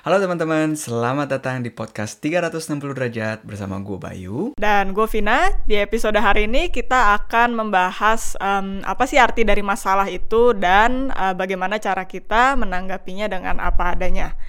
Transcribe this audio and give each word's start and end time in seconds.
Halo 0.00 0.16
teman-teman, 0.16 0.72
selamat 0.80 1.28
datang 1.28 1.60
di 1.60 1.68
podcast 1.68 2.24
360 2.24 2.96
derajat 2.96 3.44
bersama 3.44 3.76
gue 3.84 4.00
Bayu. 4.00 4.56
Dan 4.56 4.96
gue 4.96 5.04
Vina, 5.04 5.52
di 5.68 5.76
episode 5.76 6.16
hari 6.16 6.48
ini 6.48 6.72
kita 6.72 7.20
akan 7.20 7.52
membahas 7.52 8.32
um, 8.40 8.80
apa 8.80 9.04
sih 9.04 9.20
arti 9.20 9.44
dari 9.44 9.60
masalah 9.60 10.08
itu 10.08 10.56
dan 10.56 11.12
uh, 11.12 11.36
bagaimana 11.36 11.76
cara 11.76 12.08
kita 12.08 12.56
menanggapinya 12.56 13.28
dengan 13.28 13.60
apa 13.60 13.92
adanya. 13.92 14.40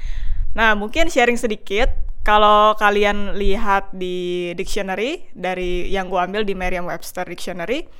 Nah, 0.56 0.72
mungkin 0.80 1.12
sharing 1.12 1.36
sedikit, 1.36 1.92
kalau 2.24 2.72
kalian 2.80 3.36
lihat 3.36 3.92
di 3.92 4.56
dictionary, 4.56 5.28
dari 5.36 5.92
yang 5.92 6.08
gue 6.08 6.32
ambil 6.32 6.48
di 6.48 6.56
Merriam-Webster 6.56 7.28
Dictionary, 7.28 7.92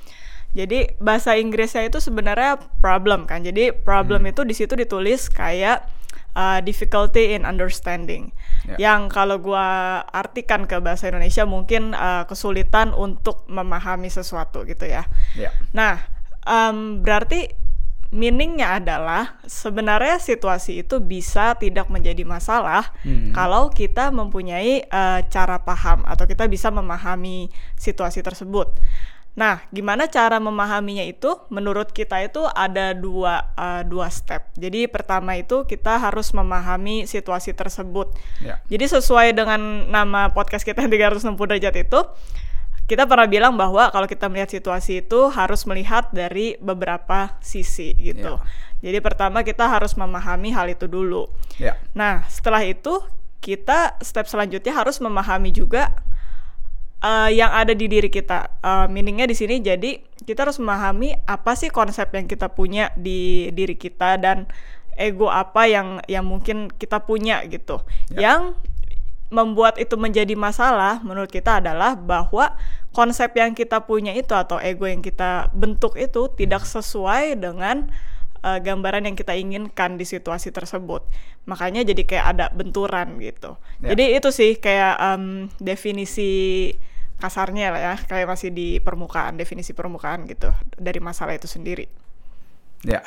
jadi 0.56 0.96
bahasa 1.04 1.36
Inggrisnya 1.36 1.84
itu 1.84 2.00
sebenarnya 2.00 2.56
problem 2.80 3.28
kan. 3.28 3.44
Jadi 3.44 3.76
problem 3.76 4.24
hmm. 4.24 4.32
itu 4.32 4.40
di 4.48 4.56
situ 4.56 4.72
ditulis 4.72 5.28
kayak 5.28 6.00
uh, 6.36 6.58
difficulty 6.64 7.36
in 7.36 7.44
understanding. 7.44 8.32
Yeah. 8.66 8.78
Yang 8.78 9.00
kalau 9.12 9.36
gue 9.40 9.68
artikan 10.12 10.68
ke 10.68 10.78
bahasa 10.80 11.08
Indonesia 11.08 11.44
mungkin 11.44 11.92
uh, 11.96 12.24
kesulitan 12.28 12.92
untuk 12.96 13.44
memahami 13.48 14.08
sesuatu 14.08 14.64
gitu 14.68 14.88
ya. 14.88 15.08
Yeah. 15.36 15.52
Nah, 15.72 16.04
um, 16.46 17.00
berarti 17.02 17.52
meaningnya 18.12 18.76
adalah 18.76 19.40
sebenarnya 19.48 20.20
situasi 20.20 20.84
itu 20.84 21.00
bisa 21.00 21.56
tidak 21.56 21.88
menjadi 21.88 22.28
masalah 22.28 22.92
hmm. 23.08 23.32
kalau 23.32 23.72
kita 23.72 24.12
mempunyai 24.12 24.84
uh, 24.84 25.24
cara 25.32 25.56
paham 25.64 26.04
atau 26.04 26.28
kita 26.28 26.44
bisa 26.44 26.68
memahami 26.68 27.48
situasi 27.80 28.20
tersebut. 28.20 28.68
Nah, 29.32 29.64
gimana 29.72 30.04
cara 30.12 30.36
memahaminya 30.36 31.04
itu? 31.08 31.40
Menurut 31.48 31.88
kita 31.96 32.20
itu 32.20 32.44
ada 32.52 32.92
dua 32.92 33.48
uh, 33.56 33.80
dua 33.80 34.12
step. 34.12 34.52
Jadi 34.60 34.84
pertama 34.92 35.40
itu 35.40 35.64
kita 35.64 35.96
harus 35.96 36.36
memahami 36.36 37.08
situasi 37.08 37.56
tersebut. 37.56 38.12
Yeah. 38.44 38.60
Jadi 38.68 39.00
sesuai 39.00 39.32
dengan 39.32 39.88
nama 39.88 40.28
podcast 40.28 40.68
kita 40.68 40.82
yang 40.84 40.92
360 40.92 41.32
derajat 41.48 41.74
itu, 41.80 42.00
kita 42.84 43.08
pernah 43.08 43.24
bilang 43.24 43.56
bahwa 43.56 43.88
kalau 43.88 44.04
kita 44.04 44.28
melihat 44.28 44.52
situasi 44.52 45.00
itu 45.00 45.32
harus 45.32 45.64
melihat 45.64 46.12
dari 46.12 46.60
beberapa 46.60 47.40
sisi 47.40 47.96
gitu. 47.96 48.36
Yeah. 48.36 48.92
Jadi 48.92 48.98
pertama 49.00 49.40
kita 49.40 49.64
harus 49.64 49.96
memahami 49.96 50.52
hal 50.52 50.68
itu 50.68 50.84
dulu. 50.84 51.32
Yeah. 51.56 51.80
Nah, 51.96 52.28
setelah 52.28 52.60
itu 52.68 53.00
kita 53.40 53.96
step 54.04 54.28
selanjutnya 54.28 54.76
harus 54.76 55.00
memahami 55.00 55.50
juga 55.56 55.90
uh, 57.02 57.28
yang 57.28 57.50
ada 57.50 57.74
di 57.74 57.90
diri 57.90 58.08
kita. 58.08 58.48
Uh, 58.62 58.86
meaningnya 58.88 59.28
di 59.28 59.36
sini 59.36 59.58
jadi 59.58 60.00
kita 60.22 60.46
harus 60.46 60.62
memahami 60.62 61.18
apa 61.26 61.58
sih 61.58 61.68
konsep 61.68 62.08
yang 62.14 62.30
kita 62.30 62.48
punya 62.48 62.94
di 62.94 63.50
diri 63.52 63.74
kita 63.74 64.16
dan 64.22 64.46
ego 64.94 65.28
apa 65.28 65.66
yang 65.66 65.98
yang 66.06 66.24
mungkin 66.24 66.70
kita 66.70 67.02
punya 67.02 67.42
gitu. 67.50 67.82
Ya. 68.14 68.32
Yang 68.32 68.56
membuat 69.32 69.80
itu 69.80 69.96
menjadi 69.96 70.36
masalah 70.36 71.00
menurut 71.00 71.32
kita 71.32 71.58
adalah 71.64 71.96
bahwa 71.96 72.52
konsep 72.92 73.32
yang 73.32 73.56
kita 73.56 73.80
punya 73.88 74.12
itu 74.12 74.36
atau 74.36 74.60
ego 74.60 74.84
yang 74.84 75.00
kita 75.00 75.48
bentuk 75.56 75.96
itu 75.96 76.28
tidak 76.36 76.68
sesuai 76.68 77.40
dengan 77.40 77.88
uh, 78.44 78.60
gambaran 78.60 79.08
yang 79.08 79.16
kita 79.16 79.32
inginkan 79.32 79.96
di 79.96 80.04
situasi 80.04 80.52
tersebut. 80.52 81.00
Makanya 81.48 81.82
jadi 81.88 82.02
kayak 82.04 82.26
ada 82.36 82.46
benturan 82.52 83.16
gitu. 83.24 83.56
Ya. 83.80 83.96
Jadi 83.96 84.04
itu 84.20 84.28
sih 84.28 84.60
kayak 84.60 85.00
um, 85.00 85.48
definisi 85.56 86.76
kasarnya 87.22 87.70
lah 87.70 87.80
ya 87.80 87.94
kayak 88.02 88.26
masih 88.26 88.50
di 88.50 88.82
permukaan 88.82 89.38
definisi 89.38 89.70
permukaan 89.70 90.26
gitu 90.26 90.50
dari 90.74 90.98
masalah 90.98 91.38
itu 91.38 91.46
sendiri. 91.46 91.86
Ya. 92.82 93.06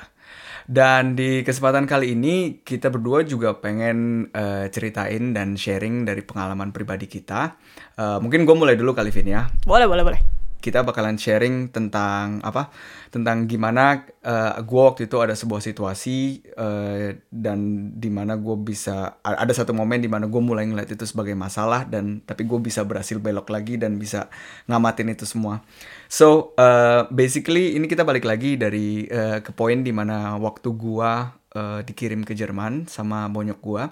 Dan 0.66 1.13
di 1.13 1.45
kesempatan 1.45 1.85
kali 1.85 2.17
ini 2.17 2.63
kita 2.66 2.89
berdua 2.89 3.22
juga 3.22 3.53
pengen 3.59 4.31
uh, 4.33 4.66
ceritain 4.72 5.35
dan 5.35 5.53
sharing 5.53 6.07
dari 6.07 6.25
pengalaman 6.25 6.73
pribadi 6.73 7.05
kita. 7.05 7.53
Uh, 7.99 8.17
mungkin 8.17 8.47
gue 8.49 8.55
mulai 8.55 8.73
dulu 8.73 8.95
kali 8.97 9.13
Vin 9.13 9.30
ya. 9.30 9.45
Boleh 9.67 9.85
boleh 9.85 10.02
boleh 10.02 10.34
kita 10.66 10.81
bakalan 10.81 11.13
sharing 11.13 11.69
tentang 11.69 12.41
apa? 12.41 12.73
Tentang 13.13 13.45
gimana 13.45 14.01
uh, 14.25 14.57
eh, 14.57 14.66
gue 14.66 14.81
waktu 14.81 15.06
itu 15.06 15.22
ada 15.22 15.38
sebuah 15.38 15.62
situasi 15.62 16.41
uh, 16.57 17.13
dan 17.29 17.94
di 17.94 18.09
mana 18.09 18.34
gue 18.34 18.57
bisa 18.57 19.22
ada 19.22 19.53
satu 19.53 19.78
momen 19.78 20.01
di 20.01 20.09
mana 20.09 20.25
gue 20.25 20.41
mulai 20.41 20.66
ngeliat 20.66 20.90
itu 20.90 21.06
sebagai 21.06 21.38
masalah 21.38 21.85
dan 21.85 22.25
tapi 22.25 22.50
gue 22.50 22.57
bisa 22.57 22.81
berhasil 22.81 23.22
belok 23.22 23.53
lagi 23.53 23.78
dan 23.78 24.01
bisa 24.01 24.34
ngamatin 24.66 25.13
itu 25.13 25.29
semua. 25.29 25.62
So 26.09 26.57
uh, 26.57 27.06
basically 27.13 27.78
ini 27.78 27.85
kita 27.85 28.01
balik 28.01 28.25
lagi 28.25 28.57
dari 28.57 29.06
uh, 29.06 29.45
ke 29.45 29.53
poin 29.53 29.85
di 29.85 29.94
mana 29.94 30.41
waktu 30.41 30.73
gue 30.73 31.11
uh, 31.53 31.79
dikirim 31.85 32.25
ke 32.25 32.34
Jerman 32.34 32.90
sama 32.90 33.29
bonyok 33.29 33.59
gue 33.61 33.84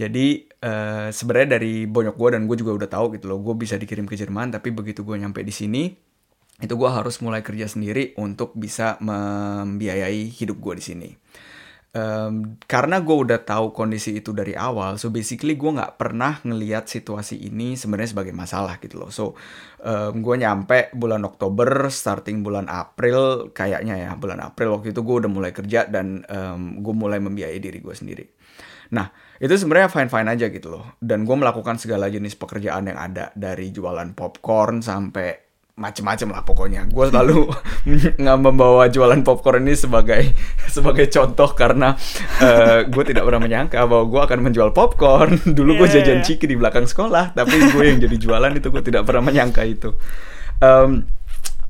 jadi 0.00 0.48
uh, 0.64 1.08
sebenarnya 1.08 1.58
dari 1.60 1.84
bonyok 1.88 2.16
gue 2.16 2.28
dan 2.36 2.42
gue 2.44 2.56
juga 2.56 2.72
udah 2.76 2.88
tahu 2.88 3.16
gitu 3.16 3.28
loh, 3.28 3.40
gue 3.40 3.54
bisa 3.56 3.76
dikirim 3.80 4.04
ke 4.04 4.14
Jerman. 4.16 4.52
Tapi 4.52 4.72
begitu 4.72 5.04
gue 5.04 5.16
nyampe 5.16 5.40
di 5.40 5.52
sini, 5.52 5.90
itu 6.60 6.74
gue 6.76 6.90
harus 6.92 7.18
mulai 7.24 7.40
kerja 7.40 7.66
sendiri 7.66 8.12
untuk 8.20 8.52
bisa 8.52 9.00
membiayai 9.00 10.28
hidup 10.28 10.60
gue 10.60 10.74
di 10.76 10.84
sini. 10.84 11.10
Um, 11.90 12.54
karena 12.70 13.02
gue 13.02 13.16
udah 13.18 13.42
tahu 13.42 13.74
kondisi 13.74 14.22
itu 14.22 14.30
dari 14.30 14.54
awal, 14.54 14.94
so 14.94 15.10
basically 15.10 15.58
gue 15.58 15.74
nggak 15.74 15.98
pernah 15.98 16.38
ngeliat 16.46 16.86
situasi 16.86 17.50
ini 17.50 17.74
sebenarnya 17.74 18.14
sebagai 18.14 18.30
masalah 18.30 18.78
gitu 18.78 19.02
loh. 19.02 19.10
So 19.10 19.34
um, 19.82 20.22
gue 20.22 20.36
nyampe 20.38 20.94
bulan 20.94 21.26
Oktober, 21.26 21.90
starting 21.90 22.46
bulan 22.46 22.70
April, 22.70 23.50
kayaknya 23.50 24.06
ya 24.06 24.10
bulan 24.14 24.38
April 24.38 24.78
waktu 24.78 24.94
itu 24.94 25.02
gue 25.02 25.16
udah 25.26 25.30
mulai 25.34 25.50
kerja 25.50 25.90
dan 25.90 26.22
um, 26.30 26.78
gue 26.78 26.94
mulai 26.94 27.18
membiayai 27.18 27.58
diri 27.58 27.82
gue 27.82 27.94
sendiri. 27.98 28.22
Nah 28.94 29.10
itu 29.40 29.54
sebenarnya 29.56 29.88
fine 29.88 30.12
fine 30.12 30.28
aja 30.28 30.46
gitu 30.52 30.68
loh. 30.68 31.00
Dan 31.00 31.24
gue 31.24 31.32
melakukan 31.32 31.80
segala 31.80 32.12
jenis 32.12 32.36
pekerjaan 32.36 32.92
yang 32.92 33.00
ada. 33.00 33.32
Dari 33.32 33.72
jualan 33.72 34.12
popcorn 34.12 34.84
sampai 34.84 35.50
macem-macem 35.80 36.28
lah 36.28 36.44
pokoknya. 36.44 36.84
Gue 36.92 37.08
selalu 37.08 37.48
nggak 38.20 38.38
membawa 38.38 38.92
jualan 38.92 39.24
popcorn 39.24 39.64
ini 39.64 39.72
sebagai 39.72 40.36
sebagai 40.76 41.08
contoh 41.08 41.56
karena 41.56 41.96
uh, 42.44 42.84
gue 42.84 43.04
tidak 43.08 43.24
pernah 43.24 43.40
menyangka 43.40 43.80
bahwa 43.88 44.04
gue 44.12 44.20
akan 44.28 44.38
menjual 44.44 44.70
popcorn. 44.76 45.40
Dulu 45.56 45.80
gue 45.80 45.88
yeah, 45.88 46.04
jajan 46.04 46.20
yeah. 46.20 46.26
ciki 46.28 46.44
di 46.44 46.60
belakang 46.60 46.84
sekolah 46.84 47.32
tapi 47.32 47.56
gue 47.56 47.84
yang 47.88 47.96
jadi 47.96 48.16
jualan 48.20 48.52
itu 48.52 48.68
gue 48.68 48.82
tidak 48.84 49.08
pernah 49.08 49.24
menyangka 49.24 49.64
itu. 49.64 49.96
Um, 50.60 51.08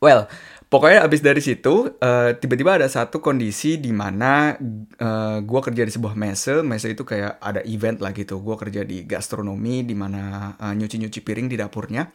well 0.03 0.27
Pokoknya 0.71 1.03
abis 1.03 1.19
dari 1.19 1.43
situ, 1.43 1.99
uh, 1.99 2.31
tiba-tiba 2.39 2.79
ada 2.79 2.87
satu 2.87 3.19
kondisi 3.19 3.83
di 3.83 3.91
mana 3.91 4.55
uh, 5.03 5.43
gue 5.43 5.61
kerja 5.67 5.83
di 5.83 5.91
sebuah 5.91 6.15
mese. 6.15 6.63
Mese 6.63 6.95
itu 6.95 7.03
kayak 7.03 7.43
ada 7.43 7.59
event 7.67 7.99
lah 7.99 8.15
gitu. 8.15 8.39
Gue 8.39 8.55
kerja 8.55 8.87
di 8.87 9.03
gastronomi, 9.03 9.83
di 9.83 9.99
mana 9.99 10.55
uh, 10.55 10.71
nyuci-nyuci 10.71 11.27
piring 11.27 11.51
di 11.51 11.59
dapurnya. 11.59 12.07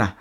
Nah, 0.00 0.16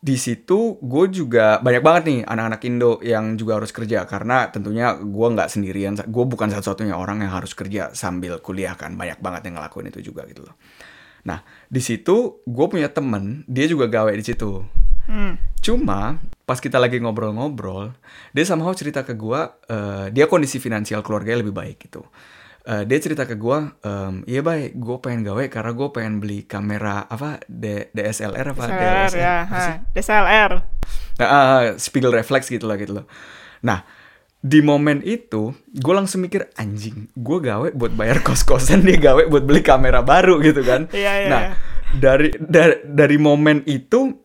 di 0.00 0.16
situ 0.16 0.80
gue 0.80 1.04
juga 1.12 1.60
banyak 1.60 1.82
banget 1.84 2.02
nih 2.08 2.20
anak-anak 2.24 2.60
Indo 2.72 2.92
yang 3.04 3.36
juga 3.36 3.60
harus 3.60 3.68
kerja 3.68 4.08
karena 4.08 4.48
tentunya 4.48 4.96
gue 4.96 5.28
nggak 5.32 5.48
sendirian 5.48 5.96
gue 5.96 6.24
bukan 6.28 6.52
satu-satunya 6.52 6.92
orang 6.92 7.24
yang 7.24 7.32
harus 7.32 7.56
kerja 7.56 7.88
sambil 7.96 8.36
kuliah 8.44 8.76
kan 8.76 9.00
banyak 9.00 9.16
banget 9.24 9.48
yang 9.48 9.56
ngelakuin 9.56 9.88
itu 9.88 10.12
juga 10.12 10.28
gitu 10.28 10.44
loh 10.44 10.60
nah 11.24 11.40
di 11.72 11.80
situ 11.80 12.44
gue 12.44 12.66
punya 12.68 12.92
temen 12.92 13.48
dia 13.48 13.64
juga 13.64 13.88
gawe 13.88 14.12
di 14.12 14.24
situ 14.28 14.60
Hmm. 15.04 15.36
Cuma 15.60 16.16
pas 16.44 16.60
kita 16.60 16.76
lagi 16.76 17.00
ngobrol-ngobrol, 17.00 17.96
dia 18.36 18.44
somehow 18.44 18.72
cerita 18.76 19.00
ke 19.00 19.16
gue, 19.16 19.40
uh, 19.72 20.06
dia 20.12 20.28
kondisi 20.28 20.60
finansial 20.60 21.00
keluarganya 21.00 21.40
lebih 21.40 21.56
baik 21.56 21.88
gitu. 21.88 22.04
Uh, 22.64 22.80
dia 22.88 22.96
cerita 22.96 23.28
ke 23.28 23.36
gue, 23.36 23.58
um, 23.84 24.14
iya 24.24 24.40
baik, 24.40 24.76
gue 24.76 24.96
pengen 25.00 25.24
gawe 25.24 25.44
karena 25.52 25.72
gue 25.76 25.88
pengen 25.92 26.14
beli 26.20 26.48
kamera 26.48 27.04
apa 27.04 27.40
D 27.44 27.92
DSLR 27.92 28.56
apa 28.56 28.64
DSLR, 28.64 28.76
DSLR 28.76 29.12
ya, 29.20 29.36
ha, 29.44 29.64
DSLR. 29.92 30.52
Nah, 31.20 31.28
uh, 31.28 31.62
spiegel 31.76 32.12
reflex 32.12 32.48
gitu 32.48 32.64
lah 32.64 32.80
gitu 32.80 33.00
loh. 33.00 33.06
Nah, 33.64 33.84
di 34.44 34.60
momen 34.60 35.00
itu 35.08 35.56
gue 35.72 35.94
langsung 35.96 36.20
mikir 36.20 36.52
anjing 36.60 37.08
gue 37.16 37.38
gawe 37.40 37.72
buat 37.72 37.96
bayar 37.96 38.20
kos 38.20 38.44
kosan 38.44 38.84
dia 38.84 39.00
gawe 39.00 39.24
buat 39.32 39.40
beli 39.40 39.64
kamera 39.64 40.04
baru 40.04 40.36
gitu 40.44 40.60
kan 40.60 40.84
iya, 40.92 41.24
iya, 41.24 41.28
nah 41.32 41.40
iya. 41.40 41.52
dari 41.96 42.28
dari 42.36 42.76
dari 42.84 43.16
momen 43.16 43.64
itu 43.64 44.23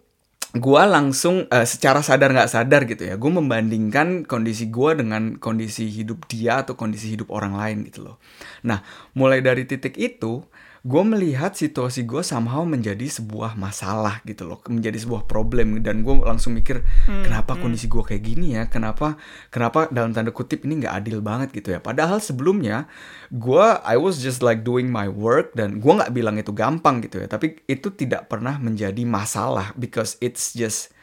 gue 0.49 0.83
langsung 0.89 1.45
uh, 1.45 1.61
secara 1.61 2.01
sadar 2.01 2.33
nggak 2.33 2.49
sadar 2.49 2.89
gitu 2.89 3.05
ya 3.05 3.21
gue 3.21 3.29
membandingkan 3.29 4.25
kondisi 4.25 4.73
gue 4.73 4.97
dengan 4.97 5.37
kondisi 5.37 5.85
hidup 5.93 6.25
dia 6.25 6.65
atau 6.65 6.73
kondisi 6.73 7.13
hidup 7.13 7.29
orang 7.29 7.53
lain 7.53 7.85
gitu 7.85 8.01
loh. 8.09 8.17
Nah 8.65 8.81
mulai 9.13 9.45
dari 9.45 9.69
titik 9.69 9.93
itu 10.01 10.41
gue 10.79 11.03
melihat 11.03 11.51
situasi 11.51 12.07
gue 12.07 12.23
somehow 12.23 12.63
menjadi 12.63 13.03
sebuah 13.07 13.59
masalah 13.59 14.23
gitu 14.23 14.47
loh 14.47 14.63
menjadi 14.71 14.95
sebuah 14.95 15.27
problem. 15.27 15.83
Dan 15.83 16.07
gue 16.07 16.15
langsung 16.23 16.55
mikir 16.55 16.83
hmm, 16.83 17.27
kenapa 17.27 17.55
hmm. 17.55 17.61
kondisi 17.61 17.85
gue 17.91 18.03
kayak 18.03 18.23
gini 18.23 18.55
ya? 18.55 18.71
Kenapa 18.71 19.19
kenapa 19.51 19.91
dalam 19.91 20.15
tanda 20.15 20.31
kutip 20.31 20.63
ini 20.63 20.85
nggak 20.85 20.95
adil 21.03 21.19
banget 21.19 21.51
gitu 21.51 21.75
ya? 21.75 21.79
Padahal 21.83 22.23
sebelumnya 22.23 22.87
gue 23.33 23.65
I 23.83 23.99
was 23.99 24.23
just 24.23 24.39
like 24.39 24.63
doing 24.63 24.87
my 24.87 25.11
work 25.11 25.51
dan 25.57 25.83
gue 25.83 25.91
nggak 25.91 26.15
bilang 26.15 26.39
itu 26.39 26.55
gampang 26.55 27.03
gitu 27.03 27.19
ya. 27.19 27.27
Tapi 27.27 27.59
itu 27.67 27.91
tidak 27.91 28.31
pernah 28.31 28.55
menjadi 28.55 29.03
masalah 29.03 29.75
because 29.75 30.15
it's 30.23 30.55
just 30.55 30.95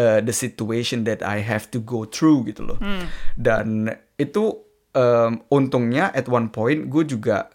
uh, 0.00 0.18
the 0.18 0.34
situation 0.34 1.06
that 1.06 1.22
I 1.22 1.44
have 1.44 1.70
to 1.70 1.78
go 1.78 2.08
through 2.08 2.50
gitu 2.50 2.66
loh. 2.66 2.78
Hmm. 2.80 3.06
dan 3.36 3.94
itu 4.16 4.70
um, 4.94 5.42
untungnya 5.50 6.10
at 6.14 6.26
one 6.26 6.48
point 6.50 6.88
gue 6.88 7.04
juga 7.06 7.50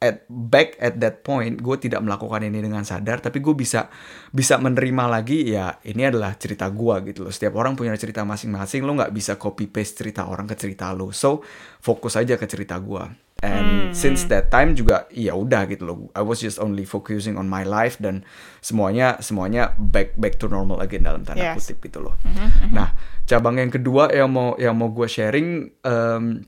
at 0.00 0.24
back 0.32 0.80
at 0.80 0.96
that 0.96 1.20
point 1.20 1.60
gue 1.60 1.76
tidak 1.76 2.00
melakukan 2.00 2.40
ini 2.40 2.64
dengan 2.64 2.80
sadar 2.88 3.20
tapi 3.20 3.44
gue 3.44 3.52
bisa 3.52 3.92
bisa 4.32 4.56
menerima 4.56 5.04
lagi 5.04 5.52
ya 5.52 5.76
ini 5.84 6.08
adalah 6.08 6.40
cerita 6.40 6.72
gue 6.72 7.12
gitu 7.12 7.28
loh 7.28 7.32
setiap 7.32 7.60
orang 7.60 7.76
punya 7.76 7.92
cerita 8.00 8.24
masing-masing 8.24 8.80
lo 8.88 8.96
nggak 8.96 9.12
bisa 9.12 9.36
copy 9.36 9.68
paste 9.68 10.00
cerita 10.00 10.24
orang 10.24 10.48
ke 10.48 10.56
cerita 10.56 10.88
lo 10.96 11.12
so 11.12 11.44
fokus 11.84 12.16
aja 12.16 12.40
ke 12.40 12.48
cerita 12.48 12.80
gue 12.80 13.04
and 13.44 13.68
hmm. 13.68 13.92
since 13.92 14.24
that 14.24 14.48
time 14.48 14.72
juga 14.72 15.04
ya 15.12 15.36
udah 15.36 15.68
gitu 15.68 15.84
loh 15.84 15.96
I 16.16 16.24
was 16.24 16.40
just 16.40 16.56
only 16.56 16.88
focusing 16.88 17.36
on 17.36 17.52
my 17.52 17.68
life 17.68 18.00
dan 18.00 18.24
semuanya 18.64 19.20
semuanya 19.20 19.76
back 19.76 20.16
back 20.16 20.40
to 20.40 20.48
normal 20.48 20.80
again 20.80 21.04
dalam 21.04 21.28
tanda 21.28 21.52
yes. 21.52 21.60
kutip 21.60 21.92
gitu 21.92 22.08
loh 22.08 22.16
mm 22.24 22.32
-hmm. 22.32 22.68
nah 22.72 22.96
cabang 23.28 23.60
yang 23.60 23.68
kedua 23.68 24.08
yang 24.12 24.32
mau 24.32 24.56
yang 24.56 24.72
mau 24.76 24.88
gue 24.88 25.08
sharing 25.08 25.76
um, 25.84 26.40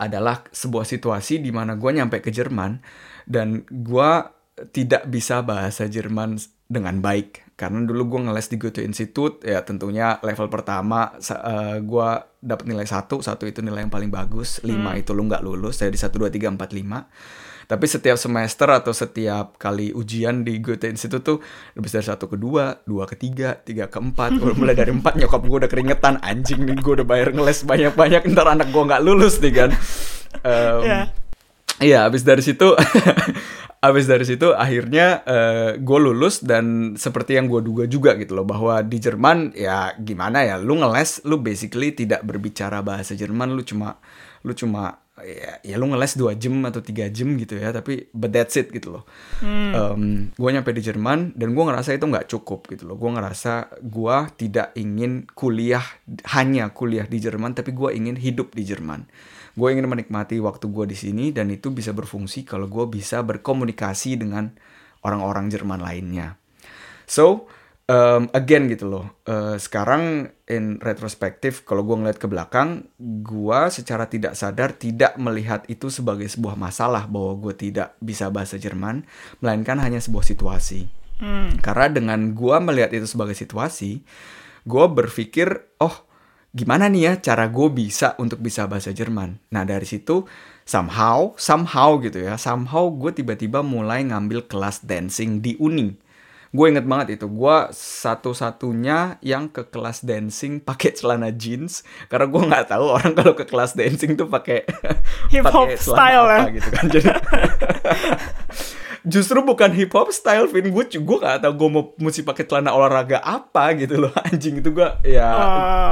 adalah 0.00 0.42
sebuah 0.50 0.88
situasi 0.88 1.38
di 1.38 1.54
mana 1.54 1.78
gue 1.78 1.90
nyampe 1.90 2.18
ke 2.18 2.32
Jerman 2.32 2.80
dan 3.28 3.62
gue 3.68 4.10
tidak 4.70 5.10
bisa 5.10 5.42
bahasa 5.42 5.90
Jerman 5.90 6.38
dengan 6.70 6.98
baik 7.02 7.43
karena 7.54 7.86
dulu 7.86 8.18
gue 8.18 8.20
ngeles 8.26 8.50
di 8.50 8.56
Goethe 8.58 8.82
Institute 8.82 9.46
ya 9.46 9.62
tentunya 9.62 10.18
level 10.26 10.50
pertama 10.50 11.14
uh, 11.14 11.20
eh, 11.22 11.76
gue 11.78 12.08
dapat 12.42 12.64
nilai 12.66 12.86
satu 12.86 13.22
satu 13.22 13.46
itu 13.46 13.62
nilai 13.62 13.86
yang 13.86 13.92
paling 13.94 14.10
bagus 14.10 14.58
lima 14.66 14.94
hmm. 14.94 15.00
itu 15.06 15.10
lu 15.14 15.30
nggak 15.30 15.42
lulus 15.42 15.78
saya 15.78 15.94
di 15.94 15.98
satu 15.98 16.18
dua 16.18 16.30
tiga 16.34 16.50
empat 16.50 16.74
lima 16.74 17.06
tapi 17.64 17.88
setiap 17.88 18.20
semester 18.20 18.68
atau 18.68 18.92
setiap 18.92 19.56
kali 19.56 19.96
ujian 19.96 20.44
di 20.44 20.60
Goethe 20.60 20.92
Institute 20.92 21.24
tuh 21.24 21.38
lebih 21.72 21.88
dari 21.88 22.04
satu 22.04 22.28
ke 22.28 22.36
dua, 22.36 22.76
dua 22.84 23.08
ke 23.08 23.16
tiga, 23.16 23.56
tiga 23.56 23.88
ke 23.88 23.98
empat. 24.00 24.36
Mulai 24.60 24.76
dari 24.76 24.92
empat 24.92 25.16
nyokap 25.16 25.40
gue 25.40 25.58
udah 25.64 25.70
keringetan, 25.72 26.20
anjing 26.20 26.60
nih 26.60 26.76
gue 26.76 26.92
udah 27.00 27.08
bayar 27.08 27.32
ngeles 27.32 27.64
banyak-banyak, 27.64 28.28
ntar 28.36 28.52
anak 28.52 28.68
gue 28.68 28.82
nggak 28.84 29.02
lulus 29.04 29.40
nih 29.40 29.52
kan. 29.52 29.70
Um, 30.44 30.82
yeah. 30.82 31.06
Iya, 31.78 32.10
abis 32.10 32.26
dari 32.26 32.42
situ, 32.42 32.74
abis 33.84 34.08
dari 34.08 34.24
situ 34.24 34.56
akhirnya 34.56 35.20
uh, 35.28 35.32
eh, 35.36 35.70
gue 35.76 35.98
lulus 36.00 36.40
dan 36.40 36.96
seperti 36.96 37.36
yang 37.36 37.52
gue 37.52 37.60
duga 37.60 37.84
juga 37.84 38.16
gitu 38.16 38.32
loh 38.32 38.48
bahwa 38.48 38.80
di 38.80 38.96
Jerman 38.96 39.52
ya 39.52 39.92
gimana 40.00 40.40
ya, 40.40 40.56
lu 40.56 40.80
ngeles, 40.80 41.20
lu 41.28 41.36
basically 41.44 41.92
tidak 41.92 42.24
berbicara 42.24 42.80
bahasa 42.80 43.12
Jerman, 43.12 43.52
lu 43.52 43.60
cuma 43.60 44.00
lu 44.44 44.56
cuma 44.56 45.04
ya, 45.20 45.60
ya 45.60 45.76
lu 45.76 45.92
ngeles 45.92 46.16
dua 46.16 46.32
jam 46.36 46.64
atau 46.64 46.84
tiga 46.84 47.08
jam 47.08 47.32
gitu 47.40 47.56
ya 47.56 47.72
tapi 47.72 48.08
but 48.16 48.32
that's 48.32 48.56
it 48.56 48.72
gitu 48.72 49.00
loh. 49.00 49.04
Hmm. 49.44 49.72
um, 49.76 50.02
gue 50.32 50.50
nyampe 50.50 50.72
di 50.72 50.80
Jerman 50.80 51.36
dan 51.36 51.52
gue 51.52 51.64
ngerasa 51.68 51.92
itu 51.92 52.08
nggak 52.08 52.28
cukup 52.32 52.72
gitu 52.72 52.88
loh. 52.88 52.96
Gue 52.96 53.12
ngerasa 53.12 53.84
gue 53.84 54.16
tidak 54.40 54.72
ingin 54.80 55.28
kuliah 55.36 55.84
hanya 56.32 56.72
kuliah 56.72 57.04
di 57.04 57.20
Jerman 57.20 57.52
tapi 57.52 57.76
gue 57.76 57.92
ingin 57.92 58.16
hidup 58.16 58.56
di 58.56 58.64
Jerman 58.64 59.04
gue 59.54 59.68
ingin 59.70 59.86
menikmati 59.86 60.42
waktu 60.42 60.66
gue 60.68 60.84
di 60.90 60.96
sini 60.98 61.30
dan 61.30 61.50
itu 61.50 61.70
bisa 61.70 61.94
berfungsi 61.94 62.42
kalau 62.42 62.66
gue 62.66 62.84
bisa 62.90 63.22
berkomunikasi 63.22 64.18
dengan 64.18 64.50
orang-orang 65.06 65.50
Jerman 65.50 65.80
lainnya 65.80 66.36
so 67.06 67.46
um, 67.88 68.28
again 68.32 68.68
gitu 68.70 68.88
loh. 68.88 69.06
Uh, 69.24 69.56
sekarang 69.60 70.32
in 70.48 70.80
retrospektif, 70.80 71.64
kalau 71.64 71.84
gue 71.84 71.96
ngeliat 71.96 72.18
ke 72.20 72.28
belakang, 72.28 72.88
gue 73.00 73.60
secara 73.72 74.08
tidak 74.08 74.36
sadar 74.36 74.76
tidak 74.76 75.16
melihat 75.20 75.64
itu 75.68 75.88
sebagai 75.88 76.28
sebuah 76.28 76.56
masalah 76.56 77.08
bahwa 77.08 77.36
gue 77.40 77.54
tidak 77.56 77.96
bisa 78.00 78.28
bahasa 78.28 78.60
Jerman, 78.60 79.04
melainkan 79.40 79.80
hanya 79.80 80.00
sebuah 80.00 80.24
situasi. 80.24 80.88
Hmm. 81.20 81.56
Karena 81.62 81.88
dengan 81.92 82.34
gue 82.34 82.56
melihat 82.60 82.90
itu 82.92 83.06
sebagai 83.06 83.36
situasi, 83.36 84.02
gue 84.64 84.86
berpikir, 84.88 85.78
oh 85.80 86.04
gimana 86.54 86.86
nih 86.86 87.02
ya 87.02 87.12
cara 87.18 87.50
gue 87.50 87.68
bisa 87.74 88.14
untuk 88.22 88.38
bisa 88.38 88.70
bahasa 88.70 88.94
Jerman. 88.94 89.42
Nah 89.50 89.66
dari 89.66 89.84
situ 89.84 90.22
somehow, 90.62 91.34
somehow 91.34 91.98
gitu 91.98 92.22
ya, 92.22 92.38
somehow 92.38 92.86
gue 92.94 93.10
tiba-tiba 93.10 93.60
mulai 93.60 94.06
ngambil 94.06 94.46
kelas 94.46 94.86
dancing 94.86 95.42
di 95.42 95.58
uni. 95.58 95.98
Gue 96.54 96.70
inget 96.70 96.86
banget 96.86 97.18
itu. 97.18 97.26
Gue 97.26 97.66
satu-satunya 97.74 99.18
yang 99.26 99.50
ke 99.50 99.66
kelas 99.66 100.06
dancing 100.06 100.62
pakai 100.62 100.94
celana 100.94 101.34
jeans. 101.34 101.82
Karena 102.06 102.30
gue 102.30 102.42
nggak 102.46 102.70
tahu 102.70 102.86
orang 102.94 103.12
kalau 103.18 103.34
ke 103.34 103.42
kelas 103.42 103.74
dancing 103.74 104.14
tuh 104.14 104.30
pakai 104.30 104.62
hip 105.34 105.42
hop 105.50 105.66
style 105.74 106.30
apa, 106.30 106.46
ya. 106.46 106.54
gitu 106.54 106.68
kan. 106.70 106.84
Jadi 106.86 107.10
justru 109.04 109.44
bukan 109.44 109.70
hip 109.76 109.92
hop 109.92 110.10
style 110.10 110.48
Vin. 110.48 110.72
Gue 110.72 110.88
gue 110.88 111.16
gak 111.20 111.44
tau 111.44 111.52
gue 111.52 111.68
mau 111.68 111.92
mesti 112.00 112.24
pakai 112.24 112.44
celana 112.48 112.72
olahraga 112.72 113.20
apa 113.20 113.76
gitu 113.76 114.08
loh 114.08 114.12
anjing. 114.26 114.58
Itu 114.58 114.72
gue 114.72 114.88
ya 115.06 115.30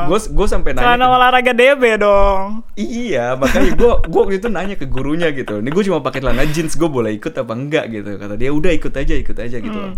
gue 0.08 0.18
uh, 0.18 0.28
gue 0.32 0.46
sampai 0.48 0.72
nanya 0.74 0.96
celana 0.96 1.06
olahraga 1.12 1.52
DB 1.52 2.00
dong. 2.00 2.66
Iya 2.74 3.36
makanya 3.38 3.72
gue 3.76 3.92
gue 4.08 4.22
itu 4.34 4.48
nanya 4.48 4.76
ke 4.80 4.88
gurunya 4.88 5.30
gitu. 5.30 5.60
Ini 5.60 5.70
gue 5.70 5.84
cuma 5.86 6.00
pakai 6.00 6.24
celana 6.24 6.42
jeans 6.48 6.74
gue 6.74 6.88
boleh 6.88 7.14
ikut 7.16 7.32
apa 7.36 7.52
enggak 7.52 7.84
gitu. 7.92 8.16
Kata 8.16 8.34
dia 8.34 8.50
udah 8.50 8.72
ikut 8.74 8.94
aja 8.96 9.14
ikut 9.14 9.36
aja 9.36 9.56
gitu 9.60 9.78
hmm. 9.78 9.88
loh 9.92 9.96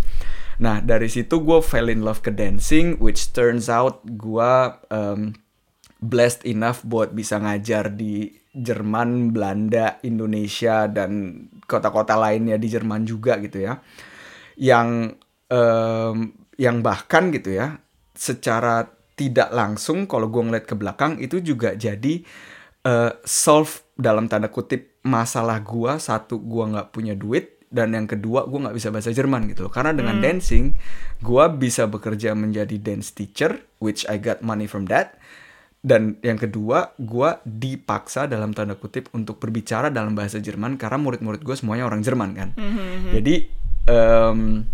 Nah 0.62 0.78
dari 0.78 1.10
situ 1.10 1.42
gue 1.42 1.58
fell 1.64 1.90
in 1.90 2.06
love 2.06 2.22
ke 2.22 2.30
dancing, 2.30 2.98
which 3.02 3.34
turns 3.34 3.66
out 3.66 4.04
gue 4.06 4.52
um, 4.90 5.34
blessed 5.98 6.46
enough 6.46 6.84
buat 6.86 7.16
bisa 7.16 7.40
ngajar 7.42 7.90
di 7.90 8.30
Jerman, 8.54 9.34
Belanda, 9.34 9.98
Indonesia 10.06 10.86
dan 10.86 11.42
kota-kota 11.64 12.16
lainnya 12.16 12.60
di 12.60 12.68
Jerman 12.68 13.04
juga 13.04 13.36
gitu 13.40 13.64
ya. 13.64 13.80
Yang 14.56 15.18
um, 15.50 16.32
yang 16.54 16.80
bahkan 16.80 17.34
gitu 17.34 17.54
ya, 17.56 17.78
secara 18.14 18.86
tidak 19.14 19.50
langsung 19.54 20.10
kalau 20.10 20.26
gue 20.26 20.42
ngeliat 20.42 20.66
ke 20.66 20.74
belakang 20.74 21.22
itu 21.22 21.38
juga 21.38 21.74
jadi 21.78 22.22
uh, 22.86 23.14
solve 23.22 23.86
dalam 23.94 24.26
tanda 24.26 24.50
kutip 24.50 24.98
masalah 25.06 25.62
gue 25.62 25.92
satu 26.02 26.42
gue 26.42 26.64
nggak 26.74 26.90
punya 26.90 27.14
duit 27.14 27.62
dan 27.70 27.94
yang 27.94 28.06
kedua 28.06 28.46
gue 28.46 28.58
nggak 28.58 28.76
bisa 28.78 28.90
bahasa 28.90 29.10
Jerman 29.10 29.50
gitu 29.50 29.66
loh 29.66 29.72
karena 29.74 29.94
dengan 29.94 30.18
hmm. 30.18 30.24
dancing 30.24 30.74
gue 31.22 31.44
bisa 31.58 31.86
bekerja 31.86 32.34
menjadi 32.34 32.78
dance 32.78 33.14
teacher 33.14 33.66
which 33.78 34.06
I 34.06 34.18
got 34.18 34.42
money 34.42 34.66
from 34.66 34.90
that 34.90 35.18
dan 35.84 36.16
yang 36.24 36.40
kedua 36.40 36.96
gue 36.96 37.30
dipaksa 37.44 38.24
dalam 38.24 38.56
tanda 38.56 38.80
kutip 38.80 39.12
untuk 39.12 39.36
berbicara 39.36 39.92
dalam 39.92 40.16
bahasa 40.16 40.40
Jerman 40.40 40.80
karena 40.80 40.96
murid-murid 40.96 41.44
gue 41.44 41.52
semuanya 41.52 41.84
orang 41.84 42.00
Jerman 42.00 42.30
kan 42.32 42.48
hmm. 42.56 43.12
jadi 43.12 43.34
um, 43.92 44.64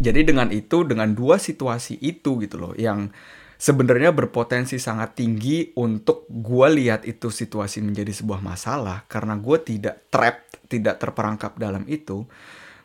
jadi 0.00 0.20
dengan 0.24 0.48
itu 0.48 0.88
dengan 0.88 1.12
dua 1.12 1.36
situasi 1.36 2.00
itu 2.00 2.40
gitu 2.40 2.56
loh 2.56 2.72
yang 2.80 3.12
sebenarnya 3.58 4.14
berpotensi 4.14 4.78
sangat 4.78 5.18
tinggi 5.18 5.74
untuk 5.76 6.24
gue 6.30 6.66
lihat 6.78 7.04
itu 7.04 7.28
situasi 7.28 7.82
menjadi 7.82 8.14
sebuah 8.14 8.38
masalah 8.38 9.04
karena 9.10 9.34
gue 9.34 9.58
tidak 9.66 10.08
trap, 10.08 10.46
tidak 10.70 11.02
terperangkap 11.02 11.58
dalam 11.58 11.82
itu, 11.90 12.22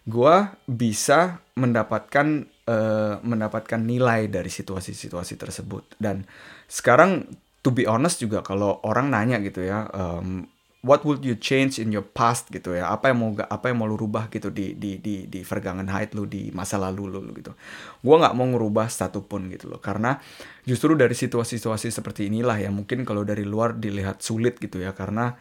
gue 0.04 0.36
bisa 0.66 1.46
mendapatkan 1.54 2.50
uh, 2.66 3.22
mendapatkan 3.22 3.80
nilai 3.80 4.26
dari 4.28 4.50
situasi-situasi 4.50 5.38
tersebut 5.38 5.96
dan 6.02 6.26
sekarang 6.66 7.30
to 7.64 7.72
be 7.72 7.88
honest 7.88 8.20
juga 8.20 8.44
kalau 8.44 8.84
orang 8.84 9.10
nanya 9.10 9.40
gitu 9.40 9.64
ya 9.64 9.88
um, 9.96 10.46
what 10.84 11.08
would 11.08 11.24
you 11.24 11.40
change 11.40 11.80
in 11.80 11.90
your 11.90 12.04
past 12.04 12.52
gitu 12.52 12.76
ya? 12.76 12.92
Apa 12.92 13.10
yang 13.10 13.18
mau 13.24 13.32
apa 13.40 13.72
yang 13.72 13.80
mau 13.80 13.88
lu 13.88 13.96
rubah 13.96 14.28
gitu 14.28 14.52
di 14.52 14.76
di 14.76 15.00
di 15.00 15.26
di 15.32 15.40
Vergangenheit 15.42 16.12
lu 16.12 16.28
di 16.28 16.52
masa 16.52 16.76
lalu 16.76 17.08
lu, 17.08 17.20
gitu. 17.40 17.56
Gue 18.04 18.16
nggak 18.20 18.36
mau 18.36 18.46
ngerubah 18.46 18.92
satu 18.92 19.24
pun 19.24 19.48
gitu 19.48 19.72
loh. 19.72 19.80
Karena 19.80 20.20
justru 20.68 20.94
dari 20.94 21.16
situasi-situasi 21.16 21.88
seperti 21.90 22.28
inilah 22.28 22.60
ya 22.60 22.70
mungkin 22.70 23.08
kalau 23.08 23.24
dari 23.24 23.48
luar 23.48 23.80
dilihat 23.80 24.20
sulit 24.20 24.60
gitu 24.60 24.84
ya. 24.84 24.92
Karena 24.92 25.34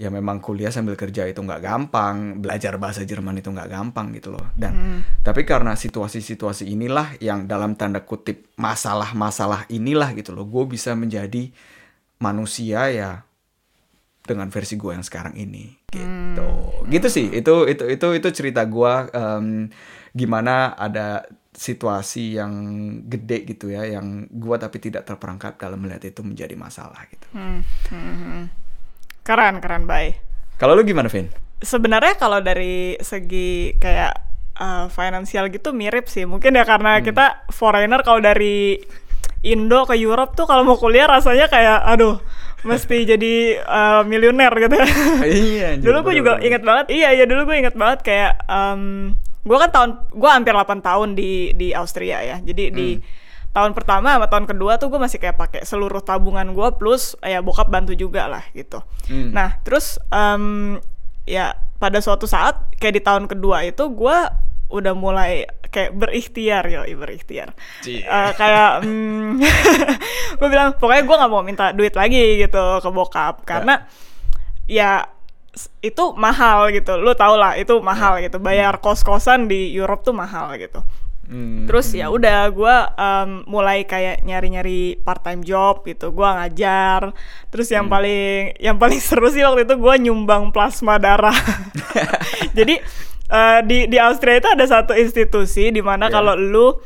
ya 0.00 0.08
memang 0.08 0.40
kuliah 0.40 0.72
sambil 0.72 0.96
kerja 0.96 1.28
itu 1.28 1.44
nggak 1.44 1.60
gampang 1.60 2.40
belajar 2.40 2.80
bahasa 2.80 3.04
Jerman 3.04 3.44
itu 3.44 3.52
nggak 3.52 3.68
gampang 3.68 4.16
gitu 4.16 4.32
loh 4.32 4.48
dan 4.56 4.72
hmm. 4.72 5.00
tapi 5.20 5.44
karena 5.44 5.76
situasi-situasi 5.76 6.72
inilah 6.72 7.20
yang 7.20 7.44
dalam 7.44 7.76
tanda 7.76 8.00
kutip 8.00 8.48
masalah-masalah 8.56 9.68
inilah 9.68 10.16
gitu 10.16 10.32
loh 10.32 10.48
gue 10.48 10.64
bisa 10.72 10.96
menjadi 10.96 11.52
manusia 12.16 12.88
ya 12.88 13.28
dengan 14.24 14.48
versi 14.48 14.80
gue 14.80 14.96
yang 14.96 15.04
sekarang 15.04 15.36
ini 15.36 15.68
gitu 15.92 16.48
hmm. 16.48 16.88
gitu 16.88 17.08
sih 17.12 17.28
itu 17.36 17.68
itu 17.68 17.84
itu 17.84 18.06
itu 18.16 18.28
cerita 18.32 18.64
gue 18.64 18.92
um, 19.12 19.68
gimana 20.16 20.80
ada 20.80 21.28
situasi 21.52 22.40
yang 22.40 22.52
gede 23.04 23.44
gitu 23.44 23.68
ya 23.68 23.84
yang 23.84 24.24
gue 24.32 24.56
tapi 24.56 24.80
tidak 24.80 25.04
terperangkap 25.04 25.60
dalam 25.60 25.84
melihat 25.84 26.08
itu 26.08 26.24
menjadi 26.24 26.56
masalah 26.56 27.04
gitu 27.12 27.26
hmm. 27.36 27.60
Hmm. 27.92 28.16
hmm. 28.16 28.44
Keren 29.30 29.62
keren 29.62 29.86
baik 29.86 30.18
kalau 30.58 30.74
lu 30.74 30.82
gimana 30.82 31.06
Vin 31.06 31.30
sebenarnya 31.62 32.18
kalau 32.18 32.42
dari 32.42 32.98
segi 32.98 33.78
kayak 33.78 34.12
uh, 34.58 34.86
finansial 34.90 35.46
gitu 35.54 35.70
mirip 35.70 36.10
sih 36.10 36.26
mungkin 36.26 36.58
ya 36.58 36.66
karena 36.66 36.98
hmm. 36.98 37.04
kita 37.06 37.46
foreigner 37.54 38.02
kalau 38.02 38.18
dari 38.18 38.82
Indo 39.40 39.88
ke 39.88 39.96
Europe 39.96 40.36
tuh 40.36 40.44
kalau 40.44 40.68
mau 40.68 40.76
kuliah 40.76 41.08
rasanya 41.08 41.48
kayak 41.48 41.80
aduh 41.80 42.20
mesti 42.60 43.04
jadi 43.16 43.64
uh, 43.64 44.02
miliuner 44.04 44.52
gitu. 44.52 44.76
iya. 45.24 45.80
Dulu 45.80 46.12
gue 46.12 46.14
juga 46.20 46.36
inget 46.44 46.60
banget. 46.60 46.92
Iya 46.92 47.08
iya 47.16 47.24
dulu 47.24 47.48
gue 47.48 47.56
inget 47.56 47.72
banget 47.72 48.04
kayak 48.04 48.44
um, 48.44 49.16
gue 49.40 49.56
kan 49.56 49.70
tahun 49.72 49.90
gue 50.12 50.30
hampir 50.30 50.52
8 50.52 50.84
tahun 50.84 51.08
di 51.16 51.56
di 51.56 51.72
Austria 51.72 52.20
ya. 52.20 52.36
Jadi 52.44 52.64
hmm. 52.68 52.76
di 52.76 52.88
tahun 53.50 53.74
pertama 53.74 54.14
sama 54.14 54.30
tahun 54.30 54.46
kedua 54.46 54.78
tuh 54.78 54.94
gue 54.94 55.00
masih 55.02 55.18
kayak 55.18 55.34
pakai 55.34 55.60
seluruh 55.66 55.98
tabungan 55.98 56.54
gue 56.54 56.68
plus 56.78 57.18
ya 57.18 57.42
bokap 57.42 57.66
bantu 57.66 57.98
juga 57.98 58.30
lah 58.30 58.44
gitu. 58.54 58.78
Hmm. 59.10 59.34
Nah 59.34 59.58
terus 59.66 59.98
um, 60.14 60.78
ya 61.26 61.58
pada 61.82 61.98
suatu 61.98 62.30
saat 62.30 62.70
kayak 62.78 62.94
di 62.94 63.02
tahun 63.02 63.24
kedua 63.26 63.66
itu 63.66 63.90
gue 63.90 64.18
udah 64.70 64.94
mulai 64.94 65.50
kayak 65.66 65.98
berikhtiar 65.98 66.62
yo 66.70 66.86
berikhtiar. 66.94 67.50
Cie. 67.82 68.06
Eh, 68.06 68.30
kayak 68.38 68.80
mm, 68.86 69.42
gue 70.38 70.48
bilang 70.50 70.78
pokoknya 70.78 71.02
gue 71.02 71.16
nggak 71.18 71.30
mau 71.30 71.42
minta 71.42 71.74
duit 71.74 71.94
lagi 71.98 72.38
gitu 72.38 72.78
ke 72.78 72.88
bokap. 72.94 73.42
Karena 73.42 73.82
ya 74.70 75.10
s- 75.50 75.74
itu 75.82 76.14
mahal 76.14 76.70
gitu. 76.70 76.94
Lu 77.02 77.18
tau 77.18 77.34
lah 77.34 77.58
itu 77.58 77.82
mahal 77.82 78.22
gitu. 78.22 78.38
Bayar 78.38 78.78
kos 78.78 79.02
kosan 79.02 79.50
di 79.50 79.74
Europe 79.74 80.06
tuh 80.06 80.14
mahal 80.14 80.54
gitu 80.54 80.86
Hmm, 81.30 81.70
terus 81.70 81.94
ya 81.94 82.10
udah 82.10 82.50
gue 82.50 82.76
mulai 83.46 83.86
kayak 83.86 84.26
nyari 84.26 84.50
nyari 84.50 84.80
part 84.98 85.22
time 85.22 85.46
job 85.46 85.86
gitu. 85.86 86.10
Gue 86.10 86.26
ngajar. 86.26 87.14
Terus 87.54 87.70
yang 87.70 87.86
paling 87.86 88.58
yang 88.58 88.74
paling 88.74 88.98
seru 89.06 89.30
sih 89.30 89.46
waktu 89.46 89.62
itu 89.62 89.78
gue 89.78 89.94
nyumbang 90.10 90.50
plasma 90.50 90.98
darah. 90.98 91.30
Jadi 92.58 92.82
eh, 93.30 93.60
di 93.62 93.86
di 93.86 93.96
Austria 94.02 94.42
itu 94.42 94.50
ada 94.50 94.66
satu 94.66 94.90
institusi 94.98 95.70
di 95.70 95.78
mana 95.78 96.10
Ya. 96.10 96.18
kalau 96.18 96.34
lu 96.34 96.82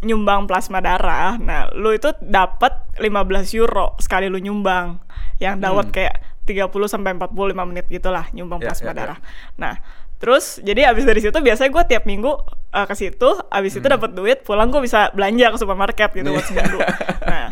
nyumbang 0.00 0.48
plasma 0.48 0.80
darah 0.80 1.36
nah 1.36 1.68
lu 1.76 1.92
itu 1.92 2.08
dapat 2.24 2.72
15 2.96 3.56
euro 3.56 3.96
sekali 3.96 4.28
lu 4.28 4.36
nyumbang. 4.36 5.00
Yang 5.40 5.54
dapat 5.56 5.86
kayak 5.88 6.16
30 6.44 6.68
sampai 6.84 7.16
45 7.16 7.32
menit 7.64 7.88
gitulah 7.88 8.28
nyumbang 8.36 8.60
Ya, 8.60 8.72
plasma 8.72 8.90
ya, 8.90 8.92
ya. 8.92 8.98
darah. 9.00 9.18
Nah 9.56 9.74
terus 10.20 10.60
jadi 10.60 10.92
abis 10.92 11.02
dari 11.02 11.18
situ 11.18 11.32
biasanya 11.34 11.72
gue 11.72 11.84
tiap 11.88 12.04
minggu 12.04 12.28
eh, 12.70 12.84
ke 12.84 12.94
situ 12.94 13.28
abis 13.48 13.72
itu 13.74 13.86
dapat 13.86 14.12
duit 14.12 14.44
pulang 14.44 14.68
gue 14.68 14.78
bisa 14.78 15.08
belanja 15.10 15.50
ke 15.50 15.56
supermarket 15.56 16.10
gitu 16.12 16.28
buat 16.28 16.44
seminggu. 16.48 16.78
Nah 17.24 17.48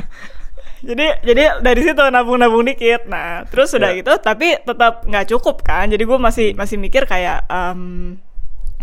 jadi 0.78 1.18
jadi 1.24 1.42
dari 1.58 1.80
situ 1.82 1.98
nabung-nabung 1.98 2.62
dikit. 2.62 3.08
Nah 3.08 3.42
terus 3.48 3.72
udah 3.72 3.90
Ya. 3.90 3.98
gitu 3.98 4.12
tapi 4.20 4.54
tetap 4.54 5.02
nggak 5.02 5.26
cukup 5.26 5.64
kan. 5.64 5.88
Jadi 5.88 6.04
gue 6.04 6.18
masih 6.18 6.48
masih 6.54 6.76
mikir 6.76 7.02
kayak 7.02 7.48
em, 7.48 8.14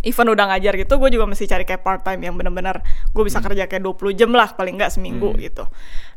even 0.02 0.28
udah 0.28 0.46
ngajar 0.46 0.76
gitu 0.76 1.02
gue 1.02 1.10
juga 1.10 1.26
mesti 1.26 1.46
cari 1.46 1.64
kayak 1.64 1.82
part 1.82 2.02
time 2.02 2.22
yang 2.22 2.36
bener-bener 2.36 2.78
gue 3.10 3.24
bisa 3.24 3.42
kerja 3.42 3.66
kayak 3.66 3.82
20 3.82 4.14
jam 4.14 4.30
lah 4.30 4.52
paling 4.52 4.76
nggak 4.76 4.92
seminggu 4.92 5.34
gitu. 5.40 5.66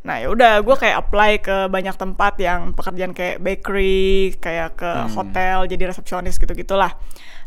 Nah 0.02 0.18
ya 0.18 0.28
udah 0.28 0.60
gue 0.60 0.76
kayak 0.76 0.96
apply 1.04 1.32
ke 1.40 1.56
banyak 1.68 1.94
tempat 1.94 2.36
yang 2.36 2.72
pekerjaan 2.72 3.12
kayak 3.12 3.38
bakery 3.38 4.08
kayak 4.36 4.76
ke 4.76 4.90
hotel 5.12 5.64
jadi 5.64 5.88
resepsionis 5.88 6.36
gitu 6.36 6.52
gitulah 6.52 6.92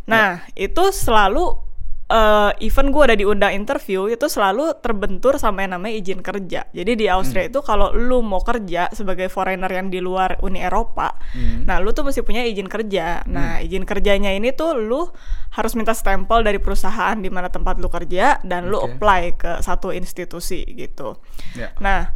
nah 0.10 0.42
itu 0.58 0.90
selalu 0.90 1.72
eh 2.12 2.52
even 2.60 2.92
gue 2.92 3.08
udah 3.08 3.16
diundang 3.16 3.56
interview 3.56 4.12
itu 4.12 4.28
selalu 4.28 4.76
terbentur 4.84 5.40
sama 5.40 5.64
yang 5.64 5.80
namanya 5.80 5.96
izin 5.96 6.20
kerja. 6.20 6.68
Jadi 6.76 7.00
di 7.00 7.08
Austria 7.08 7.48
itu 7.48 7.64
kalau 7.64 7.96
lu 7.96 8.20
mau 8.20 8.44
kerja 8.44 8.92
sebagai 8.92 9.32
foreigner 9.32 9.72
yang 9.72 9.88
di 9.88 10.04
luar 10.04 10.36
Uni 10.44 10.60
Eropa, 10.60 11.16
nah 11.64 11.80
lu 11.80 11.96
tuh 11.96 12.04
mesti 12.04 12.20
punya 12.20 12.44
izin 12.44 12.68
kerja. 12.68 13.24
Nah 13.32 13.64
izin 13.64 13.88
kerjanya 13.88 14.36
ini 14.36 14.52
tuh 14.52 14.76
lu 14.76 15.08
harus 15.56 15.72
minta 15.80 15.96
stempel 15.96 16.44
dari 16.44 16.60
perusahaan 16.60 17.16
di 17.16 17.32
mana 17.32 17.48
tempat 17.48 17.80
lu 17.80 17.88
kerja 17.88 18.44
dan 18.44 18.68
lu 18.68 18.84
Oke. 18.84 19.00
apply 19.00 19.22
ke 19.40 19.52
satu 19.64 19.96
institusi 19.96 20.68
gitu. 20.68 21.16
Ya. 21.56 21.72
Nah 21.80 22.12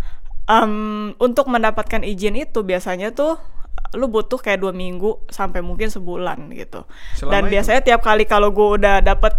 em, 0.51 1.15
untuk 1.24 1.48
mendapatkan 1.48 2.04
izin 2.04 2.36
itu 2.36 2.68
biasanya 2.68 3.15
tuh 3.15 3.39
lu 3.96 4.12
butuh 4.12 4.36
kayak 4.36 4.60
dua 4.60 4.75
minggu 4.75 5.24
sampai 5.32 5.63
mungkin 5.63 5.88
sebulan 5.88 6.51
gitu. 6.51 6.84
Selama 7.15 7.32
Dan 7.32 7.41
itu? 7.48 7.51
biasanya 7.55 7.82
tiap 7.82 8.01
kali 8.03 8.27
kalau 8.27 8.51
gue 8.51 8.79
udah 8.79 9.00
dapet 9.00 9.34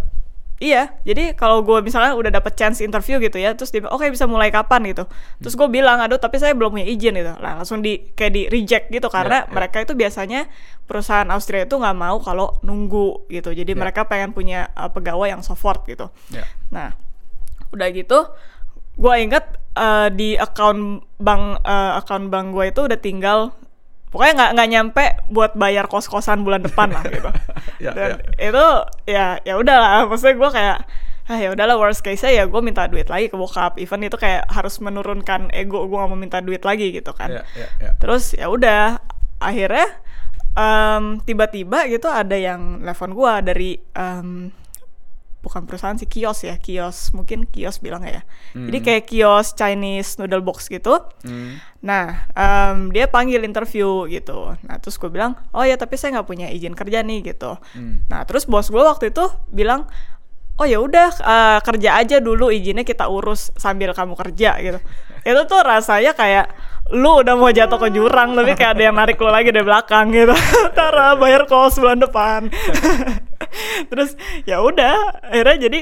Iya, 0.56 0.88
jadi 1.04 1.36
kalau 1.36 1.60
gue 1.60 1.84
misalnya 1.84 2.16
udah 2.16 2.32
dapet 2.32 2.56
chance 2.56 2.80
interview 2.80 3.20
gitu 3.20 3.36
ya, 3.36 3.52
terus 3.52 3.68
dia 3.68 3.84
oke 3.92 4.08
bisa 4.08 4.24
mulai 4.24 4.48
kapan 4.48 4.88
gitu. 4.88 5.04
Terus 5.36 5.52
gue 5.52 5.68
bilang, 5.68 6.00
aduh 6.00 6.16
tapi 6.16 6.40
saya 6.40 6.56
belum 6.56 6.72
punya 6.72 6.88
izin 6.88 7.12
gitu. 7.12 7.36
Lah 7.44 7.60
langsung 7.60 7.84
di 7.84 8.00
kayak 8.16 8.32
di 8.32 8.42
reject 8.48 8.88
gitu 8.88 9.12
karena 9.12 9.44
Ya, 9.44 9.48
ya. 9.48 9.52
mereka 9.52 9.84
itu 9.84 9.92
biasanya 9.92 10.48
perusahaan 10.88 11.28
Austria 11.28 11.68
itu 11.68 11.76
nggak 11.76 11.92
mau 12.00 12.16
kalau 12.24 12.56
nunggu 12.64 13.28
gitu. 13.28 13.52
Jadi 13.52 13.68
Ya. 13.68 13.76
mereka 13.76 14.08
pengen 14.08 14.32
punya 14.32 14.72
uh, 14.72 14.88
pegawai 14.88 15.28
yang 15.28 15.44
support 15.44 15.84
gitu. 15.84 16.08
Ya. 16.32 16.48
Nah, 16.72 16.96
udah 17.76 17.92
gitu, 17.92 18.24
gue 18.96 19.14
inget 19.20 19.44
uh, 19.76 20.08
di 20.08 20.40
account 20.40 21.04
bank 21.20 21.60
uh, 21.68 22.00
account 22.00 22.32
bank 22.32 22.56
gue 22.56 22.72
itu 22.72 22.80
udah 22.80 22.96
tinggal 22.96 23.52
pokoknya 24.16 24.32
nggak 24.32 24.50
nggak 24.56 24.68
nyampe 24.72 25.04
buat 25.28 25.52
bayar 25.52 25.84
kos 25.92 26.08
kosan 26.08 26.40
bulan 26.40 26.64
depan 26.64 26.88
lah 26.88 27.04
gitu. 27.12 27.28
Ya, 27.76 27.92
Dan 27.92 28.24
itu 28.40 28.66
ya 29.04 29.36
ya 29.44 29.60
udahlah, 29.60 30.08
maksudnya 30.08 30.40
gue 30.40 30.50
kayak 30.56 30.78
ah 31.26 31.38
ya 31.42 31.52
udahlah 31.52 31.76
worst 31.76 32.00
case 32.00 32.24
ya 32.24 32.48
gue 32.48 32.60
minta 32.64 32.88
duit 32.88 33.12
lagi 33.12 33.28
ke 33.28 33.36
bokap. 33.36 33.76
Even 33.76 34.00
itu 34.08 34.16
kayak 34.16 34.48
harus 34.48 34.80
menurunkan 34.80 35.52
ego 35.52 35.84
gue 35.84 35.98
gak 36.00 36.08
mau 36.08 36.16
minta 36.16 36.40
duit 36.40 36.64
lagi 36.64 36.96
gitu 36.96 37.12
kan. 37.12 37.28
Ya, 37.28 37.42
ya, 37.52 37.68
ya. 37.76 37.90
Terus 38.00 38.32
ya 38.32 38.48
udah 38.48 38.96
akhirnya 39.36 40.00
em, 40.56 41.20
tiba-tiba 41.20 41.84
gitu 41.92 42.08
ada 42.08 42.34
yang 42.34 42.80
telepon 42.80 43.12
gua 43.12 43.44
dari 43.44 43.76
em, 43.92 44.48
bukan 45.46 45.62
perusahaan 45.62 45.94
sih 45.94 46.10
kios 46.10 46.42
ya 46.42 46.58
kios. 46.58 47.14
Mungkin 47.14 47.46
kios 47.46 47.78
bilang 47.78 48.02
ya? 48.02 48.26
Jadi 48.50 48.78
kayak 48.82 49.04
kios 49.06 49.54
Chinese 49.54 50.18
noodle 50.18 50.42
box 50.42 50.66
gitu. 50.66 50.98
Hmm. 51.22 51.62
nah 51.86 52.26
em, 52.34 52.90
dia 52.90 53.06
panggil 53.06 53.46
interview 53.46 54.10
gitu. 54.10 54.58
Nah 54.66 54.76
terus 54.82 54.98
gue 54.98 55.06
bilang 55.06 55.38
oh 55.54 55.62
ya 55.62 55.78
tapi 55.78 55.94
saya 55.94 56.18
nggak 56.18 56.26
punya 56.26 56.50
izin 56.50 56.74
kerja 56.74 57.06
nih 57.06 57.22
gitu. 57.30 57.54
Hmm. 57.78 58.02
nah 58.10 58.26
terus 58.26 58.42
bos 58.50 58.66
gue 58.66 58.82
waktu 58.82 59.14
itu 59.14 59.22
bilang 59.54 59.86
oh 60.56 60.66
ya 60.66 60.80
udah 60.80 61.08
eh, 61.20 61.58
kerja 61.62 62.00
aja 62.00 62.16
dulu 62.18 62.48
izinnya 62.48 62.82
kita 62.82 63.06
urus 63.06 63.52
sambil 63.54 63.92
kamu 63.94 64.16
kerja 64.16 64.58
gitu. 64.58 64.80
Itu 65.26 65.42
tuh 65.50 65.60
rasanya 65.62 66.14
kayak 66.14 66.46
lu 66.94 67.18
udah 67.18 67.34
mau 67.34 67.50
jatuh 67.50 67.82
ke 67.82 67.88
jurang 67.90 68.38
tapi 68.38 68.54
kayak 68.54 68.78
ada 68.78 68.82
yang 68.86 68.94
narik 68.94 69.18
lu 69.18 69.26
lagi 69.26 69.50
dari 69.50 69.66
belakang 69.66 70.14
gitu. 70.14 70.34
Tara 70.78 71.18
bayar 71.18 71.50
kos 71.50 71.78
bulan 71.82 71.98
depan 71.98 72.46
terus 73.90 74.14
ya 74.44 74.60
udah 74.60 75.22
akhirnya 75.24 75.68
jadi 75.68 75.80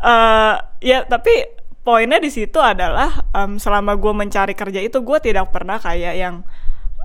eh 0.00 0.54
ya 0.80 0.98
tapi 1.04 1.32
poinnya 1.80 2.16
di 2.16 2.28
situ 2.28 2.56
adalah 2.56 3.24
em, 3.32 3.56
selama 3.56 3.96
gue 3.96 4.12
mencari 4.12 4.52
kerja 4.52 4.80
itu 4.80 5.00
gue 5.00 5.18
tidak 5.20 5.48
pernah 5.48 5.76
kayak 5.76 6.14
yang 6.14 6.44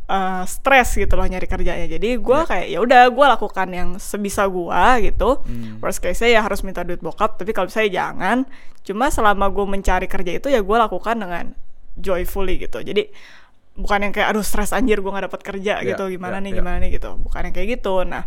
eh, 0.06 0.44
stres 0.46 0.94
gitu 0.94 1.15
loh 1.15 1.25
nyari 1.25 1.48
kerjanya. 1.48 1.88
Jadi 1.89 2.20
gue 2.20 2.39
kayak 2.46 2.68
ya 2.70 2.80
udah 2.80 3.10
gue 3.10 3.25
lakukan 3.25 3.68
yang 3.72 3.89
sebisa 3.98 4.46
gue 4.46 4.84
gitu. 5.10 5.42
Worst 5.80 6.00
case 6.00 6.27
ya 6.27 6.44
harus 6.44 6.62
minta 6.62 6.84
duit 6.84 7.00
bokap 7.00 7.39
tapi 7.39 7.51
kalau 7.51 7.72
saya 7.72 7.88
jangan. 7.89 8.46
Cuma 8.86 9.10
selama 9.10 9.50
gue 9.50 9.65
mencari 9.65 10.06
kerja 10.06 10.32
itu 10.38 10.48
ya 10.48 10.62
gue 10.62 10.77
lakukan 10.77 11.15
dengan 11.18 11.46
joyfully 11.98 12.62
gitu. 12.62 12.80
Jadi 12.80 13.10
bukan 13.75 14.08
yang 14.08 14.13
kayak 14.15 14.32
aduh 14.32 14.46
stres 14.46 14.72
anjir 14.72 15.04
gue 15.04 15.12
nggak 15.12 15.27
dapat 15.27 15.42
kerja 15.44 15.84
Ya, 15.84 15.88
gitu. 15.96 16.08
gimana 16.08 16.39
ya, 16.39 16.44
nih 16.48 16.51
ya. 16.54 16.58
gimana 16.62 16.77
nih 16.80 16.89
gitu. 16.96 17.10
Bukan 17.18 17.42
yang 17.50 17.54
kayak 17.56 17.70
gitu. 17.80 18.04
Nah 18.06 18.24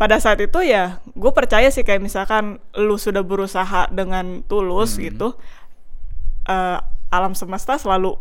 pada 0.00 0.16
saat 0.16 0.40
itu 0.40 0.64
ya 0.64 1.04
gue 1.04 1.28
percaya 1.30 1.68
sih 1.68 1.84
kayak 1.84 2.00
misalkan 2.00 2.56
lu 2.72 2.96
sudah 2.96 3.20
berusaha 3.20 3.84
dengan 3.90 4.40
tulus 4.42 4.96
Hmm. 4.96 5.02
gitu 5.04 5.28
eh, 6.46 6.78
alam 7.10 7.34
semesta 7.34 7.76
selalu 7.76 8.16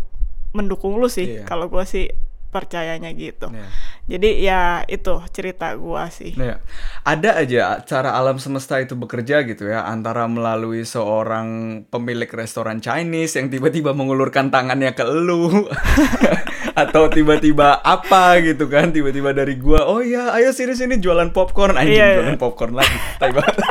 mendukung 0.51 0.97
lu 0.97 1.07
sih 1.07 1.39
Iya. 1.39 1.43
kalau 1.45 1.71
gue 1.71 1.83
sih 1.83 2.11
percayanya 2.49 3.09
gitu 3.11 3.47
Iya. 3.47 3.65
jadi 4.05 4.29
ya 4.39 4.61
itu 4.85 5.13
cerita 5.29 5.71
gue 5.71 6.03
sih 6.09 6.33
ya. 6.33 6.57
ada 7.01 7.37
aja 7.37 7.77
cara 7.81 8.11
alam 8.11 8.35
semesta 8.35 8.77
itu 8.77 8.93
bekerja 8.93 9.41
gitu 9.43 9.65
ya 9.65 9.83
antara 9.83 10.25
melalui 10.25 10.81
seorang 10.81 11.47
pemilik 11.85 12.27
restoran 12.27 12.77
Chinese 12.77 13.37
yang 13.37 13.47
tiba-tiba 13.47 13.93
mengulurkan 13.93 14.49
tangannya 14.49 14.91
ke 14.91 15.01
elu 15.01 15.69
atau 16.81 17.05
tiba-tiba 17.07 17.77
apa 17.77 18.41
gitu 18.41 18.65
kan 18.65 18.89
tiba-tiba 18.89 19.29
dari 19.29 19.55
gua 19.55 19.85
oh 19.85 19.99
ya 19.99 20.33
ayo 20.33 20.49
sini 20.49 20.73
sini 20.73 20.97
jualan 20.97 21.29
popcorn 21.29 21.75
anjing 21.75 21.95
Iya, 21.95 22.05
iya. 22.07 22.17
jualan 22.21 22.37
popcorn 22.37 22.73
lagi 22.73 22.97
tai 23.17 23.29
banget. 23.29 23.55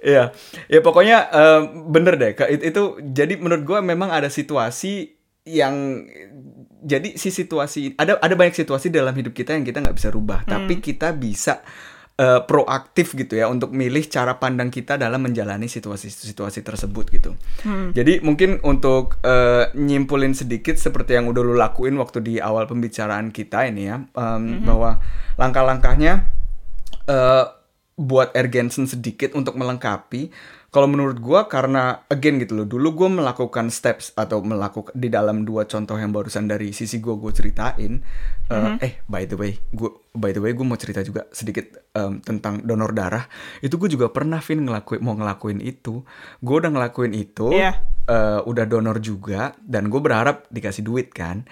Iya, 0.00 0.30
ya 0.68 0.80
pokoknya 0.80 1.18
eh, 1.28 1.60
bener 1.84 2.14
deh. 2.14 2.32
Ke- 2.32 2.46
it- 2.48 2.62
Itu 2.64 2.94
jadi 3.02 3.34
menurut 3.36 3.66
gua 3.66 3.82
memang 3.82 4.06
ada 4.08 4.30
situasi 4.30 5.18
yang 5.42 6.06
jadi 6.86 7.18
si 7.18 7.34
situasi 7.34 7.98
ada 7.98 8.22
ada 8.22 8.34
banyak 8.38 8.54
situasi 8.54 8.94
dalam 8.94 9.10
hidup 9.18 9.34
kita 9.34 9.58
yang 9.58 9.66
kita 9.66 9.82
nggak 9.82 9.98
bisa 9.98 10.14
rubah, 10.14 10.46
tapi 10.46 10.78
kita 10.78 11.10
bisa 11.18 11.66
eh, 12.14 12.40
proaktif 12.46 13.18
gitu 13.18 13.34
ya 13.34 13.50
untuk 13.50 13.74
milih 13.74 14.06
cara 14.06 14.38
pandang 14.38 14.70
kita 14.70 14.94
dalam 14.94 15.18
menjalani 15.18 15.66
situasi-situasi 15.66 16.62
tersebut 16.62 17.04
gitu. 17.10 17.34
Jadi 17.90 18.22
mungkin 18.22 18.62
untuk 18.62 19.18
eh, 19.26 19.74
nyimpulin 19.74 20.38
sedikit 20.38 20.78
seperti 20.78 21.18
yang 21.18 21.26
udah 21.26 21.42
lu 21.42 21.58
lakuin 21.58 21.98
waktu 21.98 22.22
di 22.22 22.34
awal 22.38 22.70
pembicaraan 22.70 23.34
kita 23.34 23.66
ini 23.66 23.90
ya, 23.90 24.06
em, 24.06 24.62
bahwa 24.62 25.02
langkah-langkahnya 25.34 26.12
eh 27.10 27.46
buat 27.96 28.36
Ergensen 28.36 28.84
sedikit 28.84 29.32
untuk 29.32 29.56
melengkapi. 29.56 30.28
Kalau 30.76 30.92
menurut 30.92 31.16
gua 31.24 31.48
karena 31.48 32.04
again 32.12 32.36
gitu 32.36 32.52
loh, 32.52 32.68
dulu 32.68 32.92
gua 32.92 33.08
melakukan 33.08 33.72
steps 33.72 34.12
atau 34.12 34.44
melakukan 34.44 34.92
di 34.92 35.08
dalam 35.08 35.48
dua 35.48 35.64
contoh 35.64 35.96
yang 35.96 36.12
barusan 36.12 36.44
dari 36.44 36.76
sisi 36.76 37.00
gua 37.00 37.16
gue 37.16 37.32
ceritain. 37.32 38.04
eh, 38.52 38.84
Eh 38.84 38.92
by 39.08 39.24
the 39.24 39.40
way, 39.40 39.56
gua 39.72 39.96
by 40.12 40.36
the 40.36 40.40
way 40.44 40.52
gue 40.52 40.68
mau 40.68 40.76
cerita 40.76 41.00
juga 41.00 41.24
sedikit 41.32 41.64
em, 41.96 42.20
tentang 42.20 42.60
donor 42.60 42.92
darah. 42.92 43.24
Itu 43.64 43.80
gue 43.80 43.88
juga 43.88 44.12
pernah 44.12 44.44
Vin 44.44 44.68
ngelakuin 44.68 45.00
mau 45.00 45.16
ngelakuin 45.16 45.64
itu. 45.64 46.04
Gue 46.44 46.56
udah 46.60 46.68
ngelakuin 46.68 47.16
itu. 47.16 47.56
Iya. 47.56 47.95
Eh, 48.06 48.40
udah 48.42 48.64
donor 48.64 49.02
juga 49.02 49.52
dan 49.62 49.90
gue 49.90 50.00
berharap 50.00 50.46
dikasih 50.50 50.86
duit 50.86 51.10
kan. 51.12 51.44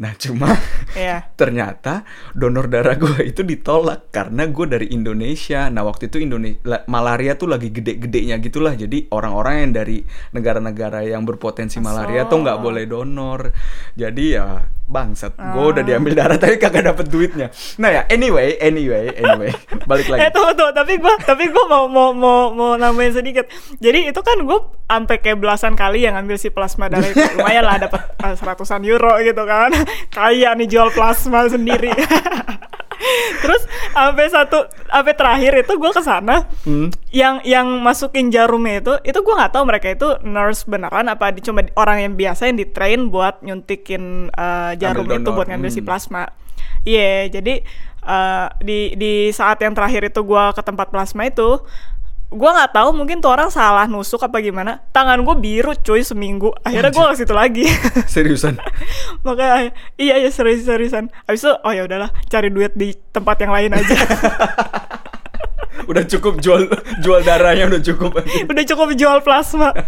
Nah 0.00 0.12
cuma 0.16 0.52
Iya. 0.98 1.28
ternyata 1.40 2.04
donor 2.36 2.68
darah 2.68 2.96
gue 3.00 3.24
itu 3.24 3.40
ditolak 3.42 4.12
karena 4.12 4.48
gue 4.48 4.66
dari 4.68 4.86
Indonesia. 4.92 5.68
Nah 5.72 5.82
waktu 5.88 6.12
itu 6.12 6.20
Indonesia 6.20 6.84
malaria 6.88 7.36
tuh 7.36 7.48
lagi 7.50 7.72
gede-gedenya 7.72 8.38
gitulah. 8.40 8.76
Jadi 8.76 9.08
orang-orang 9.10 9.68
yang 9.68 9.72
dari 9.72 9.98
negara-negara 10.36 11.04
yang 11.08 11.24
berpotensi 11.24 11.80
malaria 11.80 12.28
tuh 12.28 12.44
nggak 12.44 12.58
boleh 12.60 12.84
donor. 12.84 13.50
Jadi 13.96 14.24
ya 14.36 14.60
bangsat. 14.92 15.32
Gue 15.40 15.72
udah 15.72 15.80
diambil 15.80 16.12
darah 16.12 16.36
tapi 16.36 16.60
kagak 16.60 16.84
dapet 16.84 17.08
duitnya. 17.08 17.48
Nah 17.80 17.88
ya 17.88 18.02
anyway, 18.12 18.60
anyway, 18.60 19.08
anyway. 19.16 19.48
Balik 19.88 20.12
lagi. 20.12 20.28
Eh 20.28 20.30
tunggu 20.30 20.52
tunggu 20.52 20.76
tapi 20.76 21.00
gue 21.00 21.14
tapi 21.24 21.44
gue 21.48 21.64
mau 21.64 21.88
mau 21.88 22.12
mau 22.12 22.52
mau 22.52 22.76
nambahin 22.76 23.16
sedikit. 23.16 23.48
Jadi 23.80 24.12
itu 24.12 24.20
kan 24.20 24.36
gue 24.44 24.58
sampai 24.84 25.16
kayak 25.24 25.40
belasan 25.40 25.72
kali 25.72 26.04
yang 26.04 26.20
ngambil 26.20 26.36
si 26.36 26.52
plasma 26.52 26.92
darah 26.92 27.08
itu 27.08 27.24
lumayan 27.40 27.64
lah 27.64 27.80
dapat 27.80 28.12
eh, 28.20 28.34
seratusan 28.36 28.84
euro 28.84 29.16
gitu 29.24 29.42
kan. 29.48 29.72
Kaya 30.12 30.52
nih 30.52 30.68
jual 30.68 30.92
plasma 30.92 31.48
sendiri. 31.48 31.88
Terus 33.42 33.62
sampai 33.90 34.26
satu 34.26 34.58
sampai 34.86 35.14
terakhir 35.14 35.52
itu 35.60 35.72
gue 35.74 35.90
ke 35.90 36.02
sana 36.02 36.46
Hmm. 36.62 36.88
yang 37.10 37.42
yang 37.42 37.66
masukin 37.80 38.28
jarumnya 38.28 38.78
itu 38.78 38.92
itu 39.02 39.18
gue 39.18 39.34
nggak 39.34 39.52
tahu 39.52 39.64
mereka 39.66 39.90
itu 39.90 40.08
nurse 40.22 40.62
beneran 40.62 41.06
apa 41.06 41.34
cuma 41.38 41.66
orang 41.74 41.98
yang 42.00 42.12
biasa 42.14 42.46
yang 42.46 42.56
ditrain 42.56 43.08
buat 43.08 43.42
nyuntikin 43.42 44.28
eh, 44.28 44.72
jarum 44.76 45.04
Ambil 45.04 45.16
itu 45.16 45.26
donor. 45.26 45.36
buat 45.36 45.46
ngambil 45.48 45.70
si 45.70 45.80
Hmm. 45.80 45.88
plasma. 45.88 46.24
Iya, 46.82 47.30
jadi 47.30 47.54
eh, 48.02 48.46
di 48.60 48.80
di 48.94 49.12
saat 49.30 49.58
yang 49.58 49.72
terakhir 49.72 50.02
itu 50.04 50.22
gua 50.22 50.50
ke 50.50 50.60
tempat 50.60 50.90
plasma 50.90 51.22
itu, 51.24 51.62
gua 52.32 52.50
nggak 52.56 52.72
tahu 52.74 52.88
mungkin 52.96 53.20
tuh 53.20 53.30
orang 53.30 53.52
salah 53.52 53.84
nusuk 53.86 54.24
apa 54.24 54.40
gimana. 54.40 54.80
Tangan 54.90 55.20
gue 55.22 55.36
biru 55.38 55.72
cuy 55.76 56.02
seminggu. 56.02 56.50
Akhirnya 56.64 56.90
gua 56.90 57.12
ke 57.12 57.22
situ 57.22 57.34
lagi. 57.36 57.64
Seriusan. 58.12 58.58
Makanya 59.26 59.70
iya 60.00 60.18
iya 60.18 60.30
serius 60.32 60.66
seriusan. 60.66 61.12
Abis 61.28 61.46
itu 61.46 61.52
oh 61.52 61.72
ya 61.72 61.86
udahlah 61.86 62.10
cari 62.26 62.48
duit 62.50 62.74
di 62.74 62.96
tempat 63.14 63.36
yang 63.44 63.52
lain 63.54 63.76
aja. 63.76 63.96
udah 65.92 66.04
cukup 66.08 66.40
jual 66.40 66.66
jual 67.04 67.20
darahnya 67.22 67.68
udah 67.68 67.82
cukup. 67.84 68.10
Udah 68.50 68.64
cukup 68.64 68.88
jual 68.96 69.18
plasma. 69.20 69.72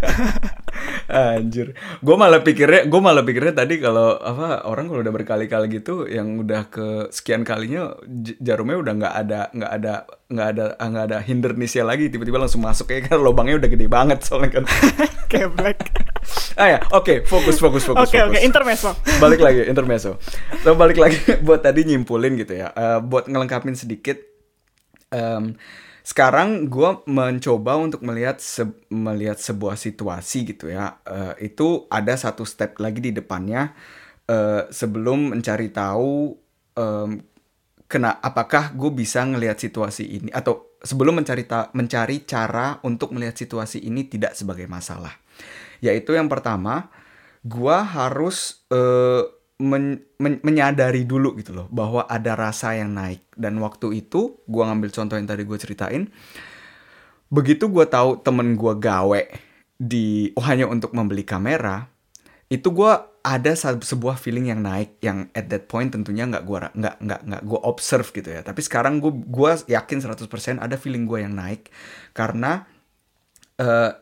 Anjir, 1.06 1.76
gue 2.02 2.16
malah 2.18 2.42
pikirnya, 2.42 2.90
gue 2.90 3.00
malah 3.00 3.23
pikirnya 3.23 3.54
tadi 3.54 3.78
kalau 3.78 4.18
apa 4.18 4.66
orang 4.66 4.90
kalau 4.90 5.00
udah 5.00 5.14
berkali-kali 5.14 5.70
gitu, 5.70 6.04
yang 6.08 6.42
udah 6.42 6.66
ke 6.66 6.87
sekian 7.14 7.46
kalinya 7.46 7.94
jarumnya 8.42 8.82
udah 8.82 8.92
nggak 8.99 9.14
ada 9.14 9.40
nggak 9.54 9.70
ada 9.70 9.94
nggak 10.34 10.49
ada 10.50 10.64
ah, 10.75 10.88
nggak 10.90 11.04
ada 11.12 11.18
hindernisnya 11.23 11.84
lagi, 11.87 12.11
tiba-tiba 12.11 12.42
langsung 12.42 12.64
masuk 12.64 12.90
ya 12.90 13.06
kan 13.06 13.23
lubangnya 13.23 13.62
udah 13.62 13.70
gede 13.70 13.87
banget 13.87 14.18
soalnya 14.26 14.61
kan. 14.61 14.64
Keblek. 15.30 15.78
ah 16.58 16.68
ya, 16.68 16.78
oke, 16.90 17.23
fokus 17.28 17.56
fokus 17.62 17.84
fokus. 17.87 18.11
Oke 18.11 18.18
oke 18.18 18.34
fokus. 18.34 18.42
intermezzo. 18.42 18.90
balik 19.23 19.40
lagi 19.40 19.62
intermezzo. 19.70 20.18
So 20.66 20.75
balik 20.75 20.99
lagi 20.99 21.18
buat 21.46 21.62
tadi 21.62 21.87
nyimpulin 21.87 22.34
gitu 22.34 22.54
ya, 22.56 22.75
Eh, 22.75 22.99
buat 22.99 23.30
ngelengkapin 23.30 23.78
sedikit. 23.78 24.18
em, 25.14 25.54
sekarang 26.04 26.68
gue 26.68 27.00
mencoba 27.08 27.80
untuk 27.80 28.04
melihat 28.04 28.37
se- 28.37 28.76
melihat 28.92 29.40
sebuah 29.40 29.80
situasi 29.80 30.44
gitu 30.52 30.68
ya. 30.68 31.00
Eh, 31.08 31.49
itu 31.49 31.88
ada 31.88 32.12
satu 32.12 32.44
step 32.44 32.76
lagi 32.76 33.00
di 33.00 33.11
depannya 33.16 33.73
eh, 34.28 34.68
sebelum 34.68 35.32
mencari 35.32 35.73
tahu 35.73 36.37
em, 36.76 37.25
kena 37.88 38.20
apakah 38.20 38.76
gue 38.76 38.92
bisa 38.92 39.25
ngelihat 39.25 39.56
situasi 39.56 40.04
ini 40.20 40.28
atau 40.28 40.76
sebelum 40.84 41.25
mencari 41.25 41.49
ta- 41.49 41.73
mencari 41.73 42.28
cara 42.28 42.78
untuk 42.84 43.16
melihat 43.16 43.32
situasi 43.40 43.80
ini 43.88 44.04
tidak 44.04 44.37
sebagai 44.37 44.68
masalah. 44.68 45.16
Yaitu 45.80 46.12
yang 46.12 46.28
pertama, 46.28 46.92
gua 47.40 47.80
harus 47.80 48.64
eh, 48.68 49.25
men- 49.62 50.02
men- 50.18 50.42
menyadari 50.42 51.06
dulu 51.06 51.38
gitu 51.38 51.54
loh 51.54 51.66
bahwa 51.70 52.06
ada 52.11 52.34
rasa 52.34 52.75
yang 52.75 52.94
naik. 52.94 53.23
Dan 53.34 53.58
waktu 53.62 54.04
itu 54.04 54.42
gua 54.46 54.70
ngambil 54.70 54.90
contoh 54.90 55.14
yang 55.18 55.28
tadi 55.28 55.42
gue 55.46 55.58
ceritain 55.58 56.04
begitu 57.32 57.66
gua 57.66 57.88
tahu 57.88 58.20
temen 58.23 58.54
gua 58.54 58.78
gawe 58.78 59.23
di 59.75 60.30
oh, 60.38 60.44
hanya 60.46 60.71
untuk 60.71 60.95
membeli 60.95 61.26
kamera 61.26 61.90
itu 62.47 62.71
gua 62.71 63.10
ada 63.25 63.56
sebuah 63.56 64.21
feeling 64.21 64.52
yang 64.52 64.60
naik 64.60 65.00
yang 65.00 65.32
at 65.32 65.49
that 65.49 65.64
point 65.67 65.88
tentunya 65.90 66.28
nggak 66.28 66.45
ra- 66.47 66.75
nggak 66.76 66.97
nggak 67.00 67.21
nggak 67.25 67.43
gua 67.49 67.60
observe 67.67 68.06
gitu 68.14 68.30
ya. 68.30 68.45
Tapi 68.45 68.60
sekarang 68.62 69.02
gua 69.02 69.12
gua 69.14 69.50
yakin 69.67 69.99
100% 70.04 70.62
ada 70.62 70.76
feeling 70.78 71.08
gua 71.08 71.25
yang 71.25 71.34
naik 71.34 71.73
karena 72.14 72.69
eh, 73.58 73.93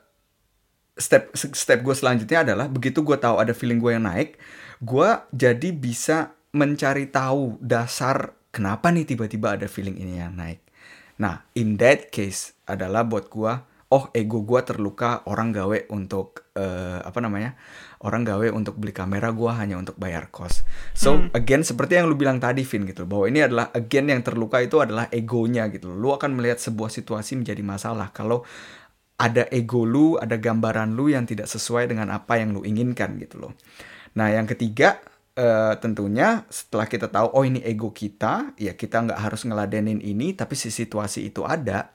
step 0.97 1.33
step 1.37 1.81
gue 1.81 1.95
selanjutnya 1.97 2.45
adalah 2.45 2.67
begitu 2.69 3.01
gue 3.01 3.17
tahu 3.17 3.41
ada 3.41 3.57
feeling 3.57 3.81
gue 3.81 3.97
yang 3.97 4.05
naik, 4.05 4.37
gue 4.83 5.11
jadi 5.31 5.69
bisa 5.71 6.35
mencari 6.53 7.09
tahu 7.09 7.57
dasar 7.63 8.35
kenapa 8.51 8.91
nih 8.91 9.07
tiba-tiba 9.07 9.57
ada 9.57 9.71
feeling 9.71 9.97
ini 9.97 10.19
yang 10.21 10.35
naik. 10.37 10.61
Nah, 11.23 11.47
in 11.55 11.79
that 11.79 12.11
case 12.11 12.53
adalah 12.67 13.07
buat 13.07 13.31
gue, 13.31 13.53
oh 13.93 14.05
ego 14.17 14.43
gue 14.43 14.61
terluka 14.67 15.23
orang 15.31 15.55
gawe 15.55 15.93
untuk 15.95 16.49
eh, 16.59 16.99
apa 16.99 17.21
namanya 17.21 17.55
orang 18.03 18.25
gawe 18.25 18.49
untuk 18.51 18.81
beli 18.81 18.91
kamera 18.91 19.31
gue 19.31 19.51
hanya 19.53 19.77
untuk 19.77 19.95
bayar 20.01 20.33
kos. 20.33 20.65
So 20.97 21.29
again 21.37 21.63
seperti 21.63 22.01
yang 22.01 22.09
lu 22.09 22.17
bilang 22.17 22.41
tadi 22.41 22.65
Vin 22.65 22.89
gitu 22.89 23.05
bahwa 23.05 23.29
ini 23.29 23.45
adalah 23.45 23.69
again 23.77 24.09
yang 24.09 24.25
terluka 24.25 24.65
itu 24.65 24.81
adalah 24.81 25.13
egonya 25.13 25.69
gitu. 25.69 25.93
Lu 25.93 26.11
akan 26.17 26.35
melihat 26.35 26.59
sebuah 26.59 26.89
situasi 26.89 27.39
menjadi 27.39 27.61
masalah 27.61 28.11
kalau 28.11 28.43
ada 29.21 29.47
ego 29.55 29.87
lu, 29.87 30.19
ada 30.19 30.35
gambaran 30.41 30.99
lu 30.99 31.13
yang 31.13 31.29
tidak 31.29 31.47
sesuai 31.47 31.87
dengan 31.87 32.11
apa 32.11 32.43
yang 32.43 32.57
lu 32.57 32.67
inginkan 32.67 33.15
gitu 33.23 33.39
loh. 33.39 33.53
Nah 34.19 34.29
yang 34.29 34.45
ketiga 34.45 35.01
eh, 35.37 35.75
tentunya 35.81 36.45
setelah 36.53 36.85
kita 36.85 37.09
tahu 37.09 37.33
oh 37.33 37.45
ini 37.45 37.65
ego 37.65 37.93
kita, 37.93 38.53
ya 38.61 38.77
kita 38.77 39.09
nggak 39.09 39.21
harus 39.21 39.45
ngeladenin 39.49 40.01
ini, 40.05 40.37
tapi 40.37 40.57
si 40.57 40.69
situasi 40.69 41.29
itu 41.29 41.45
ada. 41.45 41.93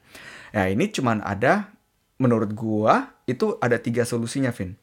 Ya 0.56 0.65
ini 0.71 0.89
cuman 0.89 1.21
ada 1.21 1.69
menurut 2.17 2.53
gua 2.58 3.13
itu 3.30 3.60
ada 3.62 3.77
tiga 3.77 4.08
solusinya, 4.08 4.49
Vin. 4.49 4.73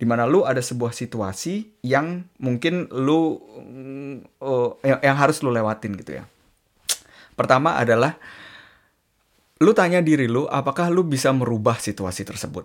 Di 0.00 0.08
mana 0.08 0.24
lu 0.24 0.48
ada 0.48 0.64
sebuah 0.64 0.96
situasi 0.96 1.84
yang 1.84 2.24
mungkin 2.40 2.88
lu 2.88 3.36
mm, 3.36 4.40
oh, 4.40 4.80
yang, 4.80 4.98
yang 5.04 5.16
harus 5.20 5.44
lu 5.44 5.52
lewatin 5.52 5.92
gitu 6.00 6.16
ya. 6.18 6.24
Pertama 7.36 7.76
adalah 7.76 8.16
lu 9.60 9.76
tanya 9.76 10.00
diri 10.00 10.24
lu 10.24 10.48
apakah 10.48 10.88
lu 10.88 11.04
bisa 11.04 11.28
merubah 11.36 11.76
situasi 11.76 12.24
tersebut. 12.24 12.64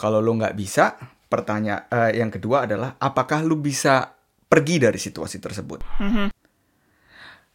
Kalau 0.00 0.24
lu 0.24 0.34
nggak 0.40 0.56
bisa, 0.56 0.96
pertanyaan 1.32 1.88
eh, 1.88 2.20
yang 2.20 2.28
kedua 2.28 2.68
adalah 2.68 3.00
apakah 3.00 3.40
lu 3.40 3.56
bisa 3.56 4.12
pergi 4.52 4.76
dari 4.76 5.00
situasi 5.00 5.40
tersebut. 5.40 5.80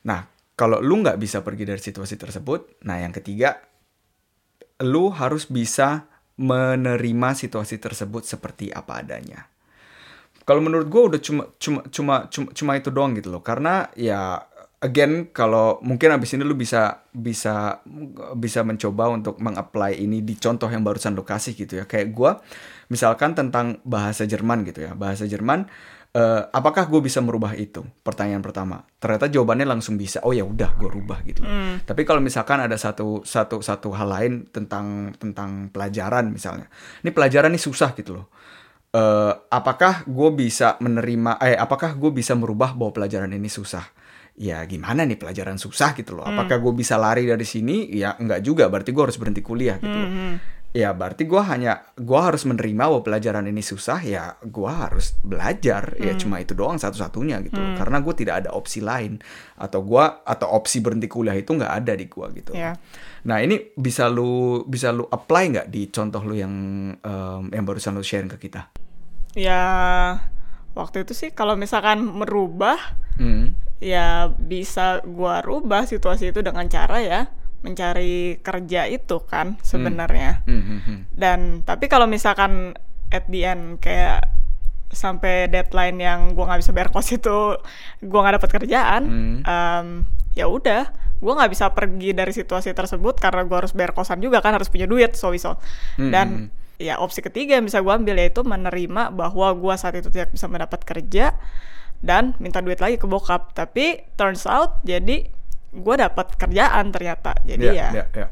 Nah, 0.09 0.21
kalau 0.57 0.81
lu 0.81 1.05
nggak 1.05 1.21
bisa 1.21 1.45
pergi 1.45 1.69
dari 1.69 1.77
situasi 1.77 2.17
tersebut, 2.17 2.81
nah 2.89 2.97
yang 2.97 3.13
ketiga, 3.13 3.61
lu 4.81 5.13
harus 5.13 5.45
bisa 5.45 6.09
menerima 6.41 7.29
situasi 7.37 7.77
tersebut 7.77 8.25
seperti 8.25 8.73
apa 8.73 9.05
adanya. 9.05 9.45
Kalau 10.47 10.63
menurut 10.63 10.87
gue 10.87 11.03
udah 11.13 11.21
cuma 11.21 11.43
cuma 11.59 11.83
cuma 11.91 12.15
cuma 12.31 12.47
cuma 12.55 12.71
itu 12.79 12.89
doang 12.89 13.13
gitu 13.13 13.29
loh. 13.29 13.43
Karena 13.43 13.91
ya 13.93 14.41
again 14.79 15.29
kalau 15.35 15.81
mungkin 15.83 16.13
abis 16.13 16.37
ini 16.37 16.47
lu 16.47 16.55
bisa 16.55 17.03
bisa 17.11 17.83
bisa 18.37 18.61
mencoba 18.63 19.11
untuk 19.11 19.41
mengapply 19.43 19.97
ini 19.97 20.23
di 20.23 20.39
contoh 20.39 20.71
yang 20.71 20.87
barusan 20.87 21.13
lu 21.19 21.27
kasih 21.27 21.51
gitu 21.51 21.83
ya. 21.83 21.85
Kayak 21.85 22.07
gue 22.15 22.31
misalkan 22.87 23.35
tentang 23.35 23.79
bahasa 23.83 24.23
Jerman 24.23 24.63
gitu 24.67 24.83
ya. 24.87 24.91
Bahasa 24.95 25.27
Jerman 25.27 25.67
eh, 26.17 26.41
apakah 26.49 26.87
gue 26.89 27.01
bisa 27.03 27.19
merubah 27.21 27.53
itu? 27.53 27.83
Pertanyaan 28.01 28.41
pertama. 28.41 28.81
Ternyata 28.97 29.29
jawabannya 29.29 29.67
langsung 29.67 29.99
bisa. 29.99 30.23
Oh 30.25 30.33
ya 30.33 30.41
udah 30.47 30.73
gue 30.79 30.89
rubah 30.89 31.21
gitu. 31.27 31.43
loh. 31.45 31.79
Tapi 31.83 32.01
kalau 32.07 32.23
misalkan 32.23 32.63
ada 32.63 32.73
satu 32.79 33.21
satu 33.21 33.61
satu 33.61 33.93
hal 33.93 34.07
lain 34.09 34.33
tentang 34.49 35.13
tentang 35.19 35.69
pelajaran 35.69 36.31
misalnya. 36.33 36.71
Ini 37.05 37.11
pelajaran 37.13 37.53
ini 37.53 37.61
susah 37.61 37.93
gitu 37.93 38.17
loh. 38.17 38.27
Eh, 38.87 39.33
apakah 39.51 40.07
gue 40.07 40.29
bisa 40.33 40.79
menerima? 40.79 41.37
Eh, 41.43 41.59
apakah 41.59 41.93
gue 41.99 42.09
bisa 42.09 42.33
merubah 42.33 42.73
bahwa 42.73 42.95
pelajaran 42.95 43.29
ini 43.35 43.51
susah? 43.51 43.83
Ya 44.37 44.61
gimana 44.69 45.01
nih 45.01 45.17
pelajaran 45.17 45.57
susah 45.57 45.97
gitu 45.97 46.13
loh. 46.17 46.21
Apakah 46.23 46.61
gue 46.61 46.73
bisa 46.73 46.93
lari 46.95 47.25
dari 47.25 47.41
sini? 47.45 47.89
Ya 47.89 48.13
enggak 48.17 48.45
juga. 48.45 48.69
Berarti 48.69 48.93
gue 48.93 49.03
harus 49.03 49.17
berhenti 49.17 49.41
kuliah 49.41 49.81
gitu 49.81 49.89
loh. 49.91 50.09
Ya 50.75 50.93
berarti 50.93 51.25
gue 51.25 51.39
hanya 51.41 51.89
gue 51.95 52.19
harus 52.19 52.43
menerima 52.43 52.85
bahwa 52.85 53.01
pelajaran 53.01 53.47
ini 53.49 53.63
susah. 53.63 54.03
Ya 54.03 54.35
gue 54.43 54.67
harus 54.69 55.15
belajar. 55.23 55.95
Ya 55.97 56.13
cuma 56.19 56.37
itu 56.37 56.53
doang 56.53 56.77
satu-satunya 56.77 57.41
gitu. 57.47 57.57
loh. 57.57 57.73
Karena 57.79 57.97
gue 58.03 58.13
tidak 58.13 58.45
ada 58.45 58.49
opsi 58.53 58.83
lain. 58.83 59.17
Atau 59.57 59.81
gue 59.87 60.03
atau 60.05 60.47
opsi 60.53 60.83
berhenti 60.83 61.07
kuliah 61.09 61.33
itu 61.33 61.55
nggak 61.55 61.73
ada 61.81 61.93
di 61.97 62.05
gue 62.05 62.25
gitu. 62.37 62.51
Ya. 62.53 62.77
Nah 63.25 63.41
ini 63.41 63.73
bisa 63.73 64.05
lu 64.11 64.61
bisa 64.69 64.93
lu 64.93 65.07
apply 65.07 65.43
nggak 65.55 65.67
di 65.71 65.89
contoh 65.89 66.21
lu 66.21 66.37
yang 66.37 66.53
em, 66.93 67.43
yang 67.49 67.63
barusan 67.65 67.97
lu 67.97 68.05
sharing 68.05 68.29
ke 68.37 68.47
kita? 68.51 68.69
Ya 69.33 69.61
waktu 70.77 71.01
itu 71.05 71.17
sih 71.17 71.33
kalau 71.33 71.57
misalkan 71.57 72.05
merubah 72.05 72.77
Hmm. 73.17 73.57
ya 73.81 74.29
bisa 74.37 75.01
gua 75.01 75.41
rubah 75.41 75.89
situasi 75.89 76.29
itu 76.29 76.45
dengan 76.45 76.69
cara 76.69 77.01
ya 77.01 77.25
mencari 77.67 78.39
kerja 78.39 78.87
itu 78.87 79.19
kan 79.27 79.59
sebenarnya. 79.59 80.47
Hmm, 80.47 80.63
hmm, 80.63 80.79
hmm. 80.87 80.99
Dan 81.11 81.39
tapi 81.67 81.91
kalau 81.91 82.07
misalkan 82.07 82.71
at 83.11 83.27
the 83.27 83.43
end 83.43 83.83
kayak 83.83 84.23
sampai 84.87 85.51
deadline 85.51 85.99
yang 85.99 86.31
gue 86.31 86.43
nggak 86.47 86.63
bisa 86.63 86.71
bayar 86.71 86.89
kos 86.89 87.11
itu 87.11 87.59
gue 87.99 88.19
nggak 88.23 88.39
dapat 88.39 88.49
kerjaan 88.55 89.01
Hmm. 89.03 89.37
em, 89.43 89.87
ya 90.31 90.47
udah 90.47 90.87
gue 91.19 91.33
nggak 91.33 91.51
bisa 91.51 91.67
pergi 91.75 92.15
dari 92.15 92.31
situasi 92.31 92.71
tersebut 92.71 93.19
karena 93.19 93.43
gue 93.43 93.57
harus 93.57 93.75
bayar 93.75 93.91
kosan 93.91 94.23
juga 94.23 94.39
kan 94.39 94.55
harus 94.55 94.71
punya 94.71 94.87
duit 94.87 95.11
so 95.19 95.35
so 95.35 95.59
Hmm, 95.99 96.11
dan 96.13 96.27
ya 96.77 97.01
opsi 97.01 97.19
ketiga 97.19 97.57
yang 97.59 97.65
bisa 97.65 97.83
gue 97.83 97.89
ambil 97.89 98.15
yaitu 98.15 98.45
menerima 98.47 99.11
bahwa 99.11 99.49
gue 99.51 99.73
saat 99.75 99.97
itu 99.97 100.07
tidak 100.07 100.31
bisa 100.31 100.47
mendapat 100.47 100.79
kerja 100.87 101.33
dan 101.99 102.37
minta 102.37 102.61
duit 102.61 102.77
lagi 102.77 103.01
ke 103.01 103.09
bokap 103.09 103.57
tapi 103.57 104.05
turns 104.13 104.45
out 104.45 104.77
jadi 104.85 105.25
gue 105.77 105.95
dapat 105.95 106.33
kerjaan 106.35 106.89
ternyata 106.89 107.37
jadi 107.41 107.61
Iya, 107.61 107.71
ya 107.71 107.87
iya, 107.93 108.05
iya. 108.09 108.27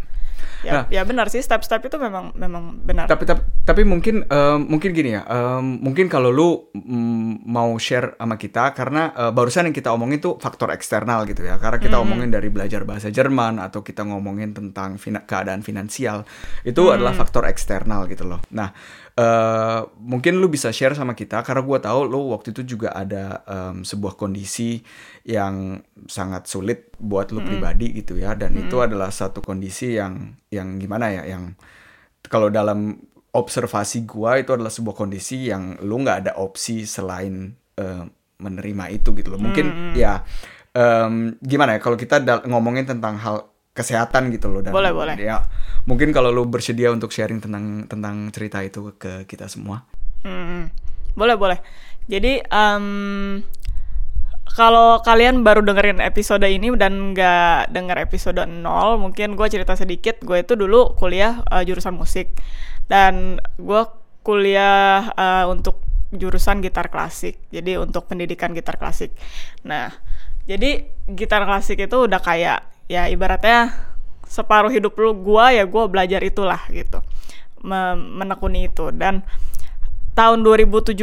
ya, 0.65 0.71
Nah. 0.73 0.84
ya 0.89 1.01
benar 1.05 1.29
sih 1.29 1.39
step-step 1.39 1.77
itu 1.84 1.95
memang 1.95 2.34
memang 2.34 2.81
benar 2.81 3.05
Tapi 3.05 3.21
tapi 3.23 3.41
tapi 3.62 3.81
mungkin 3.81 4.25
em, 4.25 4.60
mungkin 4.62 4.91
gini 4.91 5.13
ya. 5.13 5.21
em, 5.23 5.77
mungkin 5.77 6.05
kalau 6.05 6.29
lu 6.29 6.49
mm, 6.73 7.45
mau 7.45 7.69
share 7.77 8.17
sama 8.17 8.34
kita 8.36 8.73
karena 8.73 9.13
eh, 9.13 9.29
barusan 9.29 9.69
yang 9.69 9.75
kita 9.77 9.93
omongin 9.93 10.17
tuh 10.17 10.38
faktor 10.38 10.73
eksternal 10.73 11.25
gitu 11.25 11.41
ya. 11.41 11.62
Karena 11.62 11.77
kita 11.77 12.01
omongin 12.01 12.29
dari 12.29 12.49
belajar 12.49 12.81
bahasa 12.81 13.10
Jerman 13.10 13.62
atau 13.62 13.79
kita 13.79 14.03
ngomongin 14.03 14.53
tentang 14.53 14.97
fina- 14.97 15.21
keadaan 15.21 15.62
finansial 15.62 16.25
itu 16.63 16.81
adalah 16.89 17.13
faktor 17.13 17.45
eksternal 17.45 18.05
gitu 18.05 18.25
loh. 18.25 18.41
Nah, 18.49 18.73
eh, 19.15 19.82
mungkin 20.04 20.43
lu 20.43 20.51
bisa 20.51 20.75
share 20.75 20.91
sama 20.91 21.15
kita 21.15 21.39
karena 21.41 21.63
gua 21.63 21.80
tahu 21.80 22.04
lu 22.08 22.36
waktu 22.36 22.51
itu 22.51 22.75
juga 22.75 22.91
ada 22.91 23.41
em, 23.47 23.88
sebuah 23.88 24.19
kondisi 24.19 24.84
yang 25.23 25.80
sangat 26.06 26.51
sulit 26.51 26.91
buat 26.99 27.32
lu 27.32 27.39
pribadi 27.39 27.95
gitu 27.95 28.19
ya. 28.19 28.36
Dan 28.36 28.60
itu 28.60 28.75
adalah 28.84 29.10
satu 29.10 29.39
kondisi 29.39 29.95
yang 29.95 30.36
yang 30.51 30.75
gimana 30.75 31.15
ya 31.15 31.23
yang 31.25 31.56
kalau 32.28 32.51
dalam 32.51 32.99
observasi 33.32 34.04
gua 34.08 34.39
itu 34.39 34.51
adalah 34.51 34.71
sebuah 34.71 34.95
kondisi 34.95 35.47
yang 35.47 35.80
lu 35.84 36.04
nggak 36.04 36.28
ada 36.28 36.34
opsi 36.39 36.84
selain 36.84 37.56
eh, 37.80 38.04
menerima 38.39 38.86
itu 38.91 39.15
gitu 39.15 39.32
loh. 39.32 39.39
Mungkin 39.39 39.95
ya 39.95 40.28
em, 40.75 41.39
gimana 41.39 41.75
ya 41.75 41.80
kalau 41.80 41.95
kita 41.95 42.19
ngomongin 42.51 42.84
tentang 42.84 43.15
hal 43.15 43.54
kesehatan 43.75 44.31
gitu 44.31 44.47
loh 44.47 44.63
dan 44.63 44.71
Boleh, 44.71 44.95
boleh. 44.95 45.19
ya 45.19 45.43
mungkin 45.83 46.15
kalau 46.15 46.31
lu 46.31 46.47
bersedia 46.47 46.89
untuk 46.89 47.11
sharing 47.11 47.43
tentang 47.43 47.83
tentang 47.85 48.31
cerita 48.31 48.63
itu 48.63 48.95
ke 48.95 49.27
kita 49.27 49.51
semua 49.51 49.83
Hmm, 50.25 50.73
boleh 51.13 51.38
boleh. 51.38 51.59
Jadi 52.09 52.41
em, 52.41 52.85
kalau 54.57 55.03
kalian 55.03 55.45
baru 55.45 55.61
dengerin 55.61 56.01
episode 56.01 56.41
ini 56.47 56.73
dan 56.73 57.13
nggak 57.13 57.69
denger 57.69 57.97
episode 58.01 58.41
0, 58.41 58.57
mungkin 58.97 59.38
gue 59.38 59.47
cerita 59.51 59.77
sedikit. 59.77 60.17
Gue 60.25 60.41
itu 60.41 60.57
dulu 60.57 60.97
kuliah 60.97 61.45
eh, 61.51 61.61
jurusan 61.61 61.93
musik 61.93 62.33
dan 62.88 63.38
gue 63.61 63.81
kuliah 64.23 65.13
eh, 65.13 65.45
untuk 65.45 65.83
jurusan 66.09 66.63
gitar 66.63 66.89
klasik. 66.89 67.38
Jadi 67.53 67.77
untuk 67.77 68.09
pendidikan 68.09 68.49
gitar 68.55 68.81
klasik. 68.81 69.13
Nah, 69.61 69.93
jadi 70.49 70.89
gitar 71.05 71.45
klasik 71.45 71.85
itu 71.85 72.09
udah 72.09 72.17
kayak 72.17 72.65
ya 72.86 73.10
ibaratnya 73.10 73.74
separuh 74.26 74.74
hidup 74.74 74.98
lu 74.98 75.13
gua 75.17 75.54
ya 75.54 75.63
gua 75.65 75.86
belajar 75.89 76.21
itulah 76.21 76.62
gitu. 76.69 77.02
Me- 77.65 77.98
menekuni 77.98 78.69
itu. 78.69 78.93
Dan 78.93 79.26
tahun 80.15 80.45
2017 80.45 80.95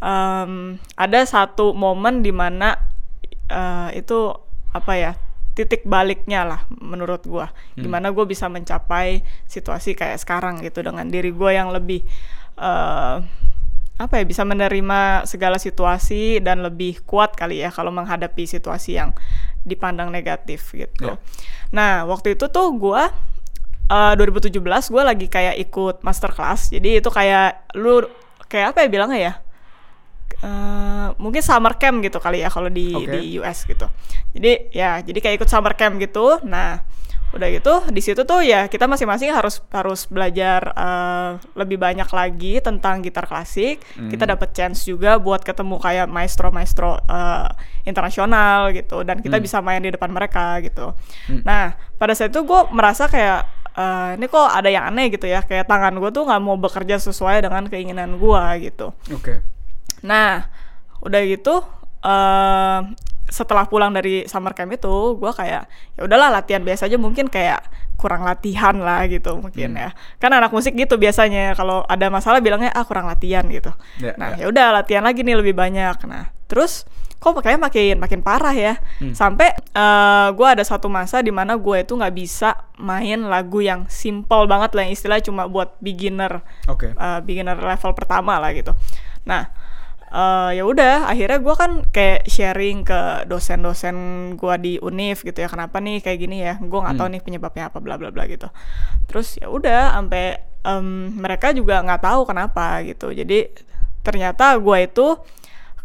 em, 0.00 0.52
ada 0.96 1.20
satu 1.26 1.76
momen 1.76 2.24
di 2.24 2.32
mana 2.32 2.78
eh, 3.50 4.00
itu 4.00 4.32
apa 4.72 4.92
ya 4.94 5.12
titik 5.58 5.82
baliknya 5.82 6.46
lah 6.46 6.60
menurut 6.70 7.26
gua. 7.26 7.50
Gimana 7.74 8.14
gue 8.14 8.22
bisa 8.30 8.46
mencapai 8.46 9.26
situasi 9.50 9.98
kayak 9.98 10.22
sekarang 10.22 10.62
gitu 10.62 10.86
dengan 10.86 11.10
diri 11.10 11.34
gue 11.34 11.50
yang 11.50 11.74
lebih 11.74 12.06
eh, 12.54 13.16
apa 13.98 14.14
ya 14.14 14.22
bisa 14.22 14.46
menerima 14.46 15.26
segala 15.26 15.58
situasi 15.58 16.38
dan 16.38 16.62
lebih 16.62 17.02
kuat 17.02 17.34
kali 17.34 17.66
ya 17.66 17.74
kalau 17.74 17.90
menghadapi 17.90 18.46
situasi 18.46 18.94
yang 18.94 19.10
dipandang 19.66 20.12
negatif 20.12 20.74
gitu. 20.74 21.14
Ya. 21.14 21.20
Nah 21.74 22.04
waktu 22.06 22.34
itu 22.36 22.46
tuh 22.50 22.74
gua 22.76 23.10
eh, 23.88 24.14
2017 24.14 24.58
gue 24.62 25.02
lagi 25.02 25.26
kayak 25.26 25.56
ikut 25.64 25.96
masterclass 26.04 26.68
jadi 26.68 27.00
itu 27.00 27.08
kayak 27.08 27.72
lu 27.78 28.04
kayak 28.48 28.76
apa 28.76 28.84
ya 28.84 28.88
bilangnya 28.88 29.20
ya 29.20 29.32
Eh, 30.38 31.08
mungkin 31.18 31.42
summer 31.42 31.74
camp 31.74 31.98
gitu 31.98 32.22
kali 32.22 32.46
ya 32.46 32.46
kalau 32.46 32.70
di 32.70 32.94
Oke. 32.94 33.10
di 33.10 33.42
US 33.42 33.66
gitu 33.66 33.90
jadi 34.30 34.70
ya 34.70 35.02
jadi 35.02 35.18
kayak 35.18 35.34
ikut 35.42 35.50
summer 35.50 35.74
camp 35.74 35.98
gitu 35.98 36.38
nah 36.46 36.86
udah 37.28 37.48
gitu 37.52 37.74
di 37.92 38.00
situ 38.00 38.24
tuh 38.24 38.40
ya 38.40 38.72
kita 38.72 38.88
masing-masing 38.88 39.28
harus 39.36 39.60
harus 39.68 40.08
belajar 40.08 40.72
eh, 40.72 41.30
lebih 41.52 41.76
banyak 41.76 42.08
lagi 42.08 42.60
tentang 42.64 43.04
gitar 43.04 43.28
klasik. 43.28 43.84
Kita 44.08 44.24
dapat 44.24 44.56
chance 44.56 44.88
juga 44.88 45.20
buat 45.20 45.44
ketemu 45.44 45.76
kayak 45.76 46.06
maestro 46.08 46.48
maestro 46.48 46.96
eh, 47.04 47.48
internasional 47.84 48.72
gitu 48.72 49.04
dan 49.04 49.20
kita 49.20 49.36
bisa 49.44 49.60
main 49.60 49.84
di 49.84 49.92
depan 49.92 50.08
mereka 50.08 50.56
gitu. 50.64 50.96
Nah 51.44 51.76
pada 52.00 52.16
saat 52.16 52.32
itu 52.32 52.40
gue 52.48 52.60
merasa 52.72 53.06
kayak 53.12 53.44
eh, 53.76 54.08
ini 54.16 54.26
kok 54.26 54.48
ada 54.48 54.68
yang 54.72 54.88
aneh 54.88 55.12
gitu 55.12 55.28
ya 55.28 55.44
kayak 55.44 55.68
tangan 55.68 56.00
gue 56.00 56.10
tuh 56.10 56.24
nggak 56.24 56.40
mau 56.40 56.56
bekerja 56.56 56.96
sesuai 56.96 57.44
dengan 57.44 57.68
keinginan 57.68 58.16
gue 58.16 58.44
gitu. 58.72 58.96
Oke. 59.12 59.44
Nah, 60.00 60.46
udah 61.04 61.20
gitu 61.28 61.60
eh 61.98 62.80
setelah 63.28 63.68
pulang 63.68 63.92
dari 63.92 64.24
summer 64.24 64.56
camp 64.56 64.72
itu, 64.72 65.20
gue 65.20 65.32
kayak 65.32 65.68
ya 65.96 66.00
udahlah 66.04 66.32
latihan 66.32 66.64
biasa 66.64 66.88
aja 66.88 66.96
mungkin 66.96 67.28
kayak 67.28 67.60
kurang 67.98 68.22
latihan 68.22 68.78
lah 68.78 69.04
gitu 69.10 69.36
mungkin 69.36 69.74
ya. 69.74 69.90
Kan 70.22 70.32
anak 70.32 70.54
musik 70.54 70.72
gitu 70.78 70.96
biasanya 70.96 71.52
kalau 71.58 71.82
ada 71.84 72.08
masalah 72.08 72.38
bilangnya 72.38 72.72
ah 72.72 72.86
kurang 72.86 73.10
latihan 73.10 73.44
gitu. 73.50 73.74
Ya, 73.98 74.14
nah, 74.16 74.38
ya. 74.38 74.46
ya 74.46 74.54
udah 74.54 74.66
latihan 74.82 75.02
lagi 75.02 75.26
nih 75.26 75.36
lebih 75.36 75.52
banyak. 75.52 75.98
Nah, 76.06 76.30
terus 76.46 76.86
kok 77.18 77.34
kayaknya 77.42 77.66
makin 77.66 77.96
makin 77.98 78.20
parah 78.22 78.54
ya. 78.54 78.78
Sampai 79.10 79.50
eh 79.50 80.28
gue 80.30 80.46
ada 80.46 80.62
satu 80.62 80.86
masa 80.86 81.18
di 81.20 81.34
mana 81.34 81.58
gue 81.58 81.82
itu 81.82 81.98
nggak 81.98 82.14
bisa 82.14 82.54
main 82.78 83.26
lagu 83.26 83.58
yang 83.58 83.90
simple 83.90 84.46
banget 84.46 84.78
lah 84.78 84.86
yang 84.86 84.94
istilahnya 84.94 85.26
cuma 85.26 85.50
buat 85.50 85.74
beginner 85.82 86.46
oke 86.70 86.94
uh, 86.94 87.18
beginner 87.26 87.58
level 87.58 87.90
pertama 87.98 88.38
lah 88.38 88.54
gitu. 88.54 88.70
Nah, 89.26 89.50
uh, 90.10 90.50
ya 90.52 90.64
udah 90.64 91.08
akhirnya 91.08 91.38
gue 91.40 91.54
kan 91.54 91.72
kayak 91.88 92.28
sharing 92.28 92.84
ke 92.84 93.24
dosen-dosen 93.28 93.96
gue 94.34 94.54
di 94.60 94.72
univ 94.80 95.20
gitu 95.22 95.38
ya 95.38 95.48
kenapa 95.48 95.78
nih 95.78 96.00
kayak 96.00 96.18
gini 96.18 96.42
ya 96.44 96.56
gue 96.60 96.78
nggak 96.80 96.96
tahu 96.96 97.08
nih 97.12 97.22
penyebabnya 97.22 97.64
apa 97.72 97.78
bla 97.80 97.96
bla 98.00 98.08
bla 98.12 98.24
gitu. 98.26 98.48
Terus 99.08 99.38
ya 99.40 99.48
udah 99.48 99.96
sampai 99.96 100.40
em, 100.64 101.12
mereka 101.16 101.52
juga 101.52 101.80
nggak 101.84 102.02
tahu 102.04 102.20
kenapa 102.28 102.82
gitu. 102.84 103.12
Jadi 103.12 103.48
ternyata 104.04 104.56
gue 104.56 104.78
itu 104.84 105.06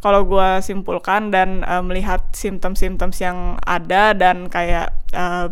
kalau 0.03 0.27
gue 0.27 0.59
simpulkan 0.59 1.31
dan 1.31 1.63
uh, 1.63 1.79
melihat 1.79 2.27
simptom-simptoms 2.35 3.23
yang 3.23 3.55
ada 3.63 4.11
dan 4.11 4.51
kayak 4.51 4.91
uh, 5.15 5.47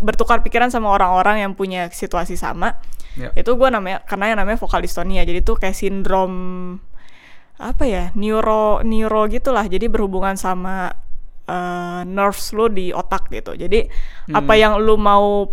bertukar 0.00 0.40
pikiran 0.44 0.68
sama 0.72 0.88
orang-orang 0.92 1.44
yang 1.44 1.52
punya 1.56 1.88
situasi 1.92 2.36
sama 2.36 2.76
Ya. 3.18 3.34
itu 3.34 3.50
gue 3.50 3.66
namanya 3.66 3.98
karena 4.06 4.30
yang 4.30 4.38
namanya 4.38 4.62
vokal 4.62 4.78
dystonia 4.78 5.26
jadi 5.26 5.42
tuh 5.42 5.58
kayak 5.58 5.74
sindrom 5.74 6.30
apa 7.58 7.84
ya 7.84 8.04
neuro 8.14 8.80
neuro 8.86 9.26
gitulah. 9.26 9.66
Jadi 9.66 9.90
berhubungan 9.90 10.38
sama 10.38 10.94
eh, 11.44 12.00
nerves 12.06 12.54
lu 12.54 12.70
di 12.70 12.94
otak 12.94 13.28
gitu. 13.34 13.58
Jadi 13.58 13.84
apa 14.30 14.54
yang 14.54 14.78
lu 14.78 14.94
mau 14.94 15.50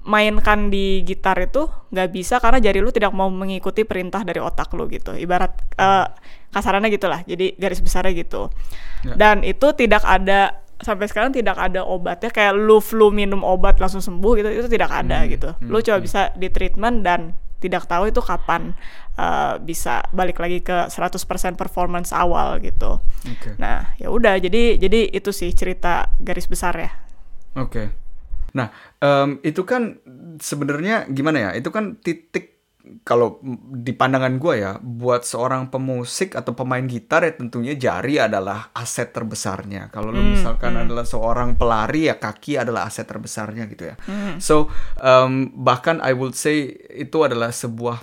mainkan 0.00 0.72
di 0.72 1.04
gitar 1.04 1.36
itu 1.36 1.68
nggak 1.92 2.08
bisa 2.08 2.40
karena 2.40 2.56
jari 2.56 2.80
lu 2.80 2.88
tidak 2.88 3.12
mau 3.12 3.28
mengikuti 3.28 3.84
perintah 3.84 4.24
dari 4.24 4.40
otak 4.40 4.68
lu 4.76 4.84
gitu. 4.92 5.16
Ibarat 5.16 5.52
eh, 5.80 6.06
kasarannya 6.52 6.92
gitulah. 6.92 7.24
Jadi 7.24 7.56
garis 7.56 7.80
besarnya 7.80 8.12
gitu. 8.12 8.52
Ya. 9.00 9.16
dan 9.16 9.40
itu 9.40 9.64
tidak 9.72 10.04
ada 10.04 10.60
sampai 10.76 11.08
sekarang 11.08 11.32
tidak 11.32 11.56
ada 11.56 11.84
obatnya. 11.84 12.28
Kayak 12.28 12.52
lu 12.60 12.84
flu 12.84 13.08
minum 13.08 13.40
obat 13.40 13.80
langsung 13.80 14.04
sembuh 14.04 14.32
gitu 14.36 14.48
itu 14.52 14.68
tidak 14.68 14.92
ada 14.92 15.24
gitu. 15.24 15.56
Lu 15.64 15.80
coba 15.80 15.98
bisa 16.04 16.32
di 16.36 16.52
treatment 16.52 17.00
dan 17.00 17.32
tidak 17.60 17.84
tahu 17.86 18.08
itu 18.08 18.18
kapan 18.24 18.72
eh, 19.20 19.54
bisa 19.60 20.02
balik 20.10 20.40
lagi 20.40 20.64
ke 20.64 20.88
100% 20.88 21.60
performance 21.60 22.10
awal 22.10 22.58
gitu 22.64 22.98
oke 23.04 23.50
nah 23.60 23.92
ya 24.00 24.08
udah 24.08 24.40
jadi 24.40 24.80
jadi 24.80 25.12
itu 25.12 25.30
sih 25.30 25.52
cerita 25.52 26.08
garis 26.18 26.48
besar 26.48 26.74
ya 26.74 26.90
Oke. 27.58 27.90
Nah, 28.54 28.70
em, 29.02 29.42
itu 29.42 29.62
kan 29.66 29.98
sebenarnya 30.38 31.06
gimana 31.10 31.50
ya? 31.50 31.50
Itu 31.58 31.74
kan 31.74 31.98
titik 31.98 32.59
kalau 33.02 33.38
di 33.70 33.92
pandangan 33.92 34.36
gue 34.36 34.54
ya, 34.58 34.72
buat 34.78 35.22
seorang 35.22 35.68
pemusik 35.68 36.34
atau 36.34 36.52
pemain 36.52 36.82
gitar 36.82 37.22
ya 37.22 37.32
tentunya 37.32 37.74
jari 37.74 38.18
adalah 38.18 38.70
aset 38.72 39.10
terbesarnya. 39.10 39.88
Kalau 39.88 40.10
lu 40.10 40.22
misalkan 40.34 40.74
adalah 40.74 41.06
seorang 41.06 41.54
pelari 41.54 42.10
ya 42.10 42.18
kaki 42.18 42.58
adalah 42.58 42.86
aset 42.86 43.06
terbesarnya 43.06 43.70
gitu 43.70 43.90
ya. 43.90 43.94
So 44.38 44.68
em, 44.98 45.54
bahkan 45.54 46.02
I 46.02 46.12
would 46.12 46.34
say 46.34 46.70
itu 46.92 47.22
adalah 47.22 47.50
sebuah 47.50 48.02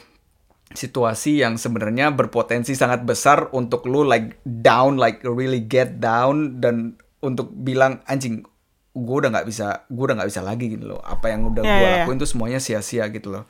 situasi 0.67 1.39
yang 1.39 1.55
sebenarnya 1.55 2.11
berpotensi 2.11 2.75
sangat 2.75 3.07
besar 3.07 3.47
untuk 3.55 3.87
lu 3.87 4.03
like 4.03 4.35
down 4.43 4.99
like 4.99 5.23
really 5.23 5.63
get 5.63 6.03
down 6.03 6.59
dan 6.59 6.99
untuk 7.23 7.49
bilang 7.55 8.03
anjing 8.05 8.43
gue 8.91 9.15
udah 9.23 9.29
nggak 9.29 9.47
bisa 9.47 9.87
gue 9.87 10.03
udah 10.03 10.17
nggak 10.19 10.29
bisa 10.33 10.41
lagi 10.43 10.73
gitu 10.73 10.89
loh 10.89 11.01
apa 11.05 11.29
yang 11.29 11.47
udah 11.47 11.61
Ya, 11.63 11.69
gue 11.71 11.79
ya, 11.79 11.87
ya. 11.87 11.95
lakuin 12.03 12.17
tuh 12.17 12.29
semuanya 12.29 12.59
sia-sia 12.59 13.07
gitu 13.13 13.29
loh 13.29 13.43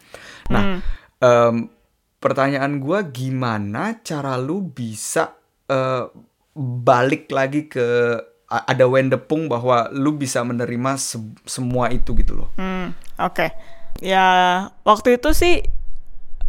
nah 0.52 0.84
em, 1.22 1.70
pertanyaan 2.18 2.82
gua 2.82 3.06
gimana 3.06 4.02
cara 4.02 4.36
lu 4.36 4.66
bisa 4.66 5.38
uh, 5.70 6.10
balik 6.58 7.30
lagi 7.30 7.70
ke 7.70 8.18
ada 8.48 8.88
wendepung 8.88 9.52
bahwa 9.52 9.92
lu 9.92 10.16
bisa 10.16 10.40
menerima 10.40 10.96
se 10.96 11.20
semua 11.44 11.92
itu 11.92 12.16
gitu 12.16 12.34
loh. 12.34 12.50
Hmm, 12.56 12.96
oke. 13.20 13.36
Okay. 13.36 13.50
Ya 14.00 14.26
waktu 14.88 15.20
itu 15.20 15.36
sih 15.36 15.68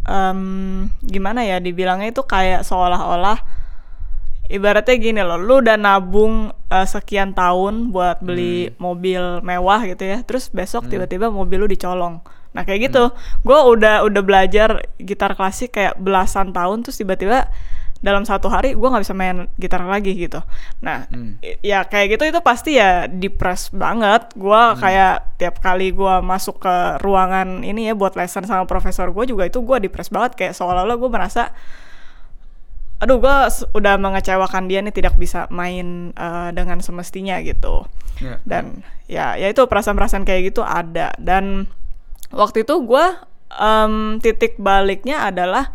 um, 0.07 0.87
gimana 1.03 1.43
ya 1.43 1.59
dibilangnya 1.59 2.15
itu 2.15 2.23
kayak 2.23 2.63
seolah-olah 2.63 3.43
ibaratnya 4.49 4.95
gini 4.97 5.21
loh, 5.21 5.37
lu 5.37 5.61
udah 5.61 5.77
nabung 5.77 6.49
uh, 6.49 6.87
sekian 6.89 7.37
tahun 7.37 7.93
buat 7.93 8.17
beli 8.25 8.73
hmm. 8.73 8.81
mobil 8.81 9.21
mewah 9.45 9.85
gitu 9.85 10.09
ya, 10.09 10.25
terus 10.25 10.49
besok 10.49 10.89
hmm. 10.89 10.91
tiba-tiba 10.97 11.29
hmm. 11.29 11.35
mobil 11.37 11.57
lu 11.61 11.67
dicolong. 11.69 12.25
Nah 12.55 12.65
kayak 12.65 12.89
gitu, 12.89 13.09
hmm. 13.09 13.45
gue 13.45 13.59
udah 13.77 13.95
udah 14.05 14.21
belajar 14.25 14.83
gitar 14.97 15.37
klasik 15.37 15.77
kayak 15.77 15.97
belasan 16.01 16.53
tahun, 16.53 16.81
terus 16.81 16.97
tiba-tiba 16.97 17.49
dalam 17.99 18.23
satu 18.23 18.47
hari 18.47 18.79
gue 18.79 18.87
nggak 18.87 19.03
bisa 19.03 19.15
main 19.15 19.51
gitar 19.59 19.83
lagi 19.83 20.15
gitu 20.15 20.39
nah 20.79 21.03
hmm. 21.11 21.43
ya 21.59 21.83
kayak 21.83 22.15
gitu 22.15 22.31
itu 22.31 22.39
pasti 22.39 22.79
ya 22.79 23.11
depres 23.11 23.67
banget 23.75 24.31
gue 24.39 24.61
hmm. 24.71 24.79
kayak 24.79 25.35
tiap 25.35 25.59
kali 25.59 25.91
gue 25.91 26.15
masuk 26.23 26.63
ke 26.63 26.75
ruangan 27.03 27.59
ini 27.63 27.91
ya 27.91 27.93
buat 27.95 28.15
lesson 28.15 28.47
sama 28.47 28.63
profesor 28.63 29.11
gue 29.11 29.27
juga 29.27 29.51
itu 29.51 29.59
gue 29.59 29.77
depres 29.83 30.07
banget 30.07 30.39
kayak 30.39 30.53
seolah-olah 30.55 30.95
gue 30.95 31.11
merasa 31.11 31.51
aduh 32.99 33.19
gue 33.19 33.35
udah 33.75 33.95
mengecewakan 33.95 34.67
dia 34.67 34.83
nih 34.83 34.95
tidak 34.95 35.15
bisa 35.15 35.47
main 35.51 36.11
uh, 36.19 36.51
dengan 36.51 36.83
semestinya 36.83 37.39
gitu 37.43 37.87
yeah. 38.19 38.39
dan 38.43 38.83
ya 39.07 39.39
ya 39.39 39.51
itu 39.51 39.63
perasaan-perasaan 39.63 40.27
kayak 40.27 40.51
gitu 40.51 40.63
ada 40.63 41.15
dan 41.19 41.67
waktu 42.33 42.67
itu 42.67 42.75
gue 42.85 43.05
um, 43.57 44.17
titik 44.21 44.57
baliknya 44.61 45.25
adalah 45.25 45.73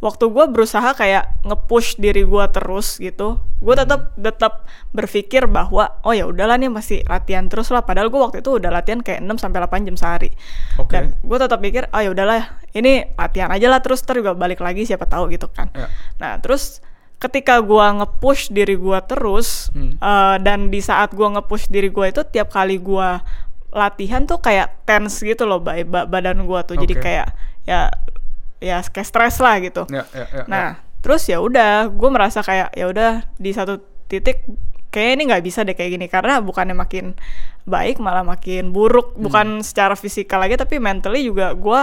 waktu 0.00 0.32
gue 0.32 0.44
berusaha 0.48 0.96
kayak 0.96 1.44
ngepush 1.44 2.00
diri 2.00 2.24
gue 2.24 2.44
terus 2.48 2.96
gitu 2.96 3.36
gue 3.60 3.74
tetap 3.76 4.16
hmm. 4.16 4.24
tetap 4.24 4.64
berpikir 4.96 5.44
bahwa 5.44 6.00
oh 6.08 6.16
ya 6.16 6.24
udahlah 6.24 6.56
nih 6.56 6.72
masih 6.72 7.04
latihan 7.04 7.44
terus 7.52 7.68
lah 7.68 7.84
padahal 7.84 8.08
gue 8.08 8.16
waktu 8.16 8.40
itu 8.40 8.56
udah 8.56 8.72
latihan 8.72 9.04
kayak 9.04 9.20
6 9.20 9.36
sampai 9.36 9.60
delapan 9.60 9.84
jam 9.84 9.96
sehari 10.00 10.32
okay. 10.80 10.92
dan 10.96 11.02
gue 11.20 11.36
tetap 11.36 11.60
pikir 11.60 11.84
oh 11.92 12.00
ya 12.00 12.10
udahlah 12.16 12.48
ini 12.72 13.12
latihan 13.12 13.52
aja 13.52 13.68
lah 13.68 13.84
terus 13.84 14.00
terus 14.00 14.24
juga 14.24 14.32
balik 14.32 14.64
lagi 14.64 14.88
siapa 14.88 15.04
tahu 15.04 15.28
gitu 15.36 15.52
kan 15.52 15.68
yeah. 15.76 15.92
nah 16.16 16.40
terus 16.40 16.80
ketika 17.20 17.60
gue 17.60 17.86
ngepush 18.00 18.48
diri 18.48 18.80
gue 18.80 18.98
terus 19.04 19.68
hmm. 19.76 20.00
uh, 20.00 20.40
dan 20.40 20.72
di 20.72 20.80
saat 20.80 21.12
gue 21.12 21.28
ngepush 21.28 21.68
diri 21.68 21.92
gue 21.92 22.06
itu 22.08 22.24
tiap 22.24 22.48
kali 22.48 22.80
gue 22.80 23.08
latihan 23.70 24.26
tuh 24.26 24.42
kayak 24.42 24.82
tense 24.86 25.22
gitu 25.22 25.46
loh 25.46 25.62
badan 25.62 26.42
gue 26.44 26.60
tuh 26.66 26.74
okay. 26.74 26.82
jadi 26.86 26.94
kayak 26.98 27.28
ya 27.64 27.80
ya 28.60 28.76
kayak 28.84 29.08
stres 29.08 29.40
lah 29.40 29.56
gitu. 29.62 29.88
Ya, 29.88 30.04
ya, 30.12 30.26
ya, 30.28 30.44
nah 30.46 30.66
ya. 30.76 31.00
terus 31.00 31.22
ya 31.26 31.40
udah, 31.40 31.88
gue 31.88 32.10
merasa 32.12 32.44
kayak 32.44 32.76
ya 32.76 32.86
udah 32.92 33.24
di 33.40 33.50
satu 33.56 33.80
titik 34.10 34.44
kayak 34.90 35.10
ini 35.16 35.22
nggak 35.30 35.44
bisa 35.46 35.62
deh 35.62 35.72
kayak 35.72 35.96
gini 35.96 36.06
karena 36.10 36.42
bukannya 36.42 36.74
makin 36.74 37.14
baik 37.62 38.02
malah 38.02 38.26
makin 38.26 38.74
buruk 38.74 39.14
hmm. 39.14 39.22
bukan 39.22 39.46
secara 39.62 39.94
fisikal 39.94 40.42
lagi 40.42 40.58
tapi 40.58 40.82
mentally 40.82 41.22
juga 41.22 41.54
gue 41.54 41.82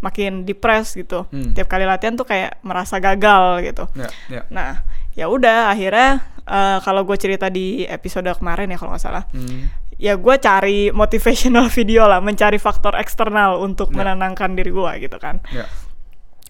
makin 0.00 0.48
depres 0.48 0.96
gitu 0.96 1.28
hmm. 1.28 1.52
tiap 1.52 1.68
kali 1.68 1.84
latihan 1.84 2.16
tuh 2.16 2.24
kayak 2.24 2.56
merasa 2.64 2.96
gagal 2.96 3.60
gitu 3.60 3.84
ya, 3.92 4.08
ya. 4.32 4.42
nah 4.48 4.80
ya 5.12 5.28
udah 5.28 5.72
akhirnya 5.72 6.24
uh, 6.48 6.80
kalau 6.80 7.04
gue 7.04 7.16
cerita 7.20 7.52
di 7.52 7.84
episode 7.84 8.28
kemarin 8.40 8.72
ya 8.72 8.80
kalau 8.80 8.96
nggak 8.96 9.04
salah 9.04 9.24
hmm. 9.36 9.85
Ya 9.96 10.16
gue 10.16 10.34
cari 10.36 10.92
motivational 10.92 11.72
video 11.76 12.04
lah 12.08 12.20
mencari 12.20 12.60
faktor 12.60 12.96
eksternal 12.96 13.60
untuk 13.60 13.92
ya. 13.92 14.02
menenangkan 14.02 14.52
diri 14.56 14.70
gue 14.72 14.92
gitu 15.08 15.16
kan 15.20 15.40
ya 15.52 15.64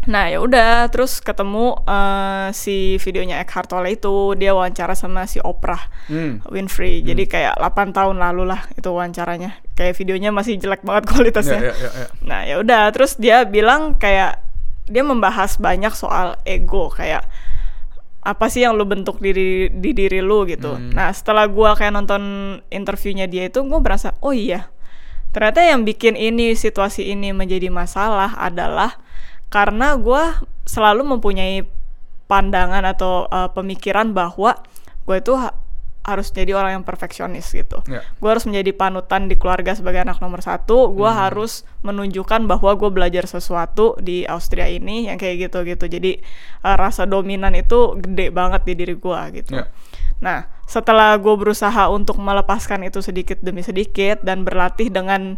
Nah 0.07 0.31
ya 0.31 0.39
udah 0.39 0.87
terus 0.87 1.19
ketemu 1.19 1.83
uh, 1.83 2.49
si 2.55 2.95
videonya 3.03 3.43
Eckhart 3.43 3.75
Tolle 3.75 3.99
itu 3.99 4.39
dia 4.39 4.55
wawancara 4.55 4.95
sama 4.95 5.27
si 5.27 5.43
Oprah 5.43 5.91
hmm. 6.07 6.47
Winfrey. 6.47 7.03
Hmm. 7.03 7.07
Jadi 7.13 7.23
kayak 7.27 7.59
8 7.59 7.91
tahun 7.91 8.17
lalu 8.23 8.47
lah 8.47 8.71
itu 8.79 8.87
wawancaranya. 8.87 9.59
Kayak 9.75 9.99
videonya 9.99 10.31
masih 10.31 10.63
jelek 10.63 10.87
banget 10.87 11.05
kualitasnya. 11.11 11.59
Yeah, 11.59 11.75
yeah, 11.75 11.77
yeah, 11.83 11.93
yeah. 12.07 12.11
Nah 12.23 12.41
ya 12.47 12.57
udah 12.63 12.83
terus 12.95 13.19
dia 13.19 13.43
bilang 13.45 13.99
kayak 13.99 14.39
dia 14.87 15.03
membahas 15.03 15.59
banyak 15.59 15.91
soal 15.99 16.39
ego 16.47 16.87
kayak 16.95 17.27
apa 18.27 18.51
sih 18.51 18.67
yang 18.67 18.75
lu 18.75 18.83
bentuk 18.83 19.23
diri 19.23 19.71
di 19.71 19.91
diri 19.95 20.19
lu 20.19 20.43
gitu. 20.51 20.75
Hmm. 20.75 20.91
Nah 20.91 21.15
setelah 21.15 21.47
gua 21.47 21.79
kayak 21.79 21.95
nonton 21.95 22.23
interviewnya 22.75 23.31
dia 23.31 23.47
itu 23.47 23.63
gue 23.63 23.79
berasa 23.79 24.19
oh 24.19 24.35
iya 24.35 24.67
ternyata 25.31 25.61
yang 25.61 25.85
bikin 25.85 26.17
ini 26.17 26.57
situasi 26.57 27.13
ini 27.13 27.29
menjadi 27.37 27.69
masalah 27.69 28.33
adalah 28.41 28.97
karena 29.53 29.93
gue 30.01 30.25
selalu 30.65 31.05
mempunyai 31.05 31.61
pandangan 32.25 32.83
atau 32.89 33.29
uh, 33.29 33.53
pemikiran 33.53 34.17
bahwa 34.17 34.57
gue 35.07 35.17
itu 35.21 35.37
harus 36.07 36.31
jadi 36.31 36.55
orang 36.55 36.81
yang 36.81 36.85
perfeksionis 36.87 37.51
gitu. 37.51 37.83
Yeah. 37.91 38.07
Gue 38.23 38.31
harus 38.31 38.47
menjadi 38.47 38.71
panutan 38.79 39.27
di 39.27 39.35
keluarga 39.35 39.75
sebagai 39.75 40.07
anak 40.07 40.23
nomor 40.23 40.39
satu. 40.39 40.95
Gue 40.95 41.11
hmm. 41.11 41.19
harus 41.19 41.67
menunjukkan 41.83 42.47
bahwa 42.47 42.79
gue 42.79 42.91
belajar 42.95 43.27
sesuatu 43.27 43.99
di 43.99 44.23
Austria 44.25 44.71
ini 44.71 45.11
yang 45.11 45.19
kayak 45.19 45.51
gitu 45.51 45.67
gitu. 45.67 45.91
Jadi 45.91 46.23
uh, 46.63 46.79
rasa 46.79 47.11
dominan 47.11 47.59
itu 47.59 47.99
gede 47.99 48.31
banget 48.31 48.63
di 48.63 48.73
diri 48.79 48.95
gue 48.95 49.21
gitu. 49.43 49.59
Yeah. 49.59 49.69
Nah, 50.23 50.49
setelah 50.65 51.19
gue 51.19 51.35
berusaha 51.35 51.91
untuk 51.91 52.23
melepaskan 52.23 52.87
itu 52.87 53.03
sedikit 53.03 53.43
demi 53.43 53.67
sedikit 53.67 54.23
dan 54.23 54.47
berlatih 54.47 54.89
dengan 54.89 55.37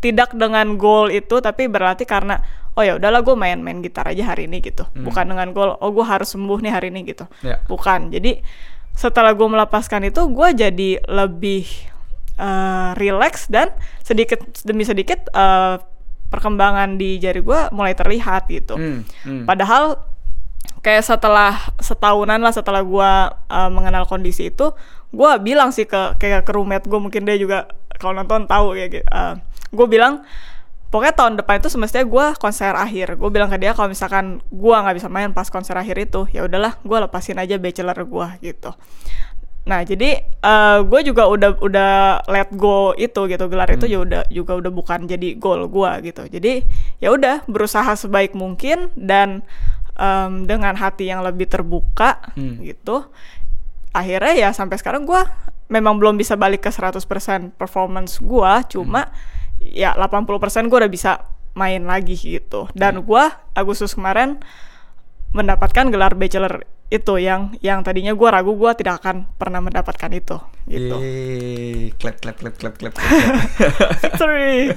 tidak 0.00 0.32
dengan 0.32 0.80
goal 0.80 1.12
itu 1.12 1.44
tapi 1.44 1.68
berarti 1.68 2.08
karena 2.08 2.40
oh 2.74 2.82
ya 2.82 2.96
udahlah 2.96 3.20
gue 3.20 3.36
main-main 3.36 3.84
gitar 3.84 4.08
aja 4.08 4.32
hari 4.32 4.48
ini 4.48 4.64
gitu 4.64 4.88
hmm. 4.88 5.04
bukan 5.04 5.28
dengan 5.28 5.52
goal 5.52 5.76
oh 5.76 5.90
gue 5.92 6.06
harus 6.06 6.32
sembuh 6.32 6.58
nih 6.64 6.72
hari 6.72 6.88
ini 6.88 7.00
gitu 7.04 7.28
yeah. 7.44 7.60
bukan 7.68 8.08
jadi 8.08 8.40
setelah 9.00 9.32
gue 9.32 9.48
melepaskan 9.48 10.12
itu 10.12 10.28
gue 10.28 10.48
jadi 10.52 10.90
lebih 11.08 11.64
uh, 12.36 12.92
relax 13.00 13.48
dan 13.48 13.72
sedikit 14.04 14.44
demi 14.60 14.84
sedikit 14.84 15.24
uh, 15.32 15.80
perkembangan 16.28 17.00
di 17.00 17.16
jari 17.16 17.40
gue 17.40 17.60
mulai 17.72 17.96
terlihat 17.96 18.44
gitu 18.52 18.76
hmm. 18.76 19.00
Hmm. 19.24 19.44
padahal 19.48 20.04
kayak 20.84 21.00
setelah 21.00 21.72
setahunan 21.80 22.44
lah 22.44 22.52
setelah 22.52 22.84
gue 22.84 23.10
uh, 23.48 23.70
mengenal 23.72 24.04
kondisi 24.04 24.52
itu 24.52 24.68
gue 25.16 25.30
bilang 25.40 25.72
sih 25.72 25.88
ke 25.88 26.20
kayak 26.20 26.44
ke 26.44 26.52
roommate 26.52 26.84
gue 26.84 27.00
mungkin 27.00 27.24
dia 27.24 27.40
juga 27.40 27.72
kalau 27.96 28.20
nonton 28.20 28.44
tahu 28.44 28.76
ya 28.76 28.92
gitu 28.92 29.08
uh, 29.08 29.40
gue 29.72 29.86
bilang 29.88 30.28
pokoknya 30.90 31.14
tahun 31.14 31.34
depan 31.38 31.62
itu 31.62 31.70
semestinya 31.70 32.04
gue 32.04 32.26
konser 32.36 32.74
akhir. 32.74 33.14
Gue 33.16 33.30
bilang 33.30 33.48
ke 33.48 33.56
dia 33.56 33.72
kalau 33.72 33.88
misalkan 33.88 34.42
gue 34.50 34.74
nggak 34.74 34.96
bisa 34.98 35.08
main 35.08 35.30
pas 35.30 35.46
konser 35.46 35.78
akhir 35.78 35.96
itu 36.10 36.26
ya 36.34 36.44
udahlah 36.44 36.76
gue 36.82 36.98
lepasin 36.98 37.38
aja 37.38 37.56
bachelor 37.56 37.94
gue 37.94 38.28
gitu. 38.50 38.74
Nah 39.70 39.86
jadi 39.86 40.26
uh, 40.42 40.82
gue 40.82 41.00
juga 41.06 41.30
udah 41.30 41.50
udah 41.62 41.92
let 42.26 42.50
go 42.58 42.92
itu 42.98 43.30
gitu. 43.30 43.44
Gelar 43.46 43.70
hmm. 43.70 43.76
itu 43.78 43.86
ya 43.86 43.98
udah 44.02 44.22
juga 44.28 44.52
udah 44.58 44.72
bukan 44.74 45.06
jadi 45.06 45.38
goal 45.38 45.70
gue 45.70 46.10
gitu. 46.10 46.26
Jadi 46.26 46.66
ya 46.98 47.14
udah 47.14 47.46
berusaha 47.46 47.94
sebaik 47.94 48.34
mungkin 48.34 48.90
dan 48.98 49.46
um, 49.94 50.42
dengan 50.44 50.74
hati 50.74 51.06
yang 51.06 51.22
lebih 51.22 51.46
terbuka 51.46 52.34
hmm. 52.34 52.66
gitu 52.66 53.06
akhirnya 53.90 54.34
ya 54.38 54.48
sampai 54.54 54.78
sekarang 54.78 55.02
gue 55.02 55.18
memang 55.66 55.98
belum 55.98 56.14
bisa 56.14 56.38
balik 56.38 56.62
ke 56.62 56.70
100% 56.70 57.02
performance 57.58 58.22
gue 58.22 58.52
cuma 58.70 59.10
hmm 59.10 59.39
ya 59.60 59.92
80% 59.94 60.72
gue 60.72 60.78
udah 60.80 60.90
bisa 60.90 61.28
main 61.54 61.84
lagi 61.84 62.16
gitu. 62.16 62.66
Dan 62.72 63.04
gue 63.04 63.24
Agustus 63.54 63.94
kemarin 63.94 64.40
mendapatkan 65.36 65.92
gelar 65.92 66.18
bachelor 66.18 66.66
itu 66.90 67.22
yang 67.22 67.54
yang 67.62 67.86
tadinya 67.86 68.10
gue 68.10 68.28
ragu 68.28 68.58
gue 68.58 68.70
tidak 68.74 68.98
akan 68.98 69.30
pernah 69.38 69.62
mendapatkan 69.62 70.10
itu 70.10 70.42
gitu. 70.70 70.96
Yeay, 71.02 71.94
clap 71.98 72.22
clap 72.22 72.38
clap 72.38 72.54
clap 72.58 72.74
clap. 72.78 72.94
Victory. 74.02 74.70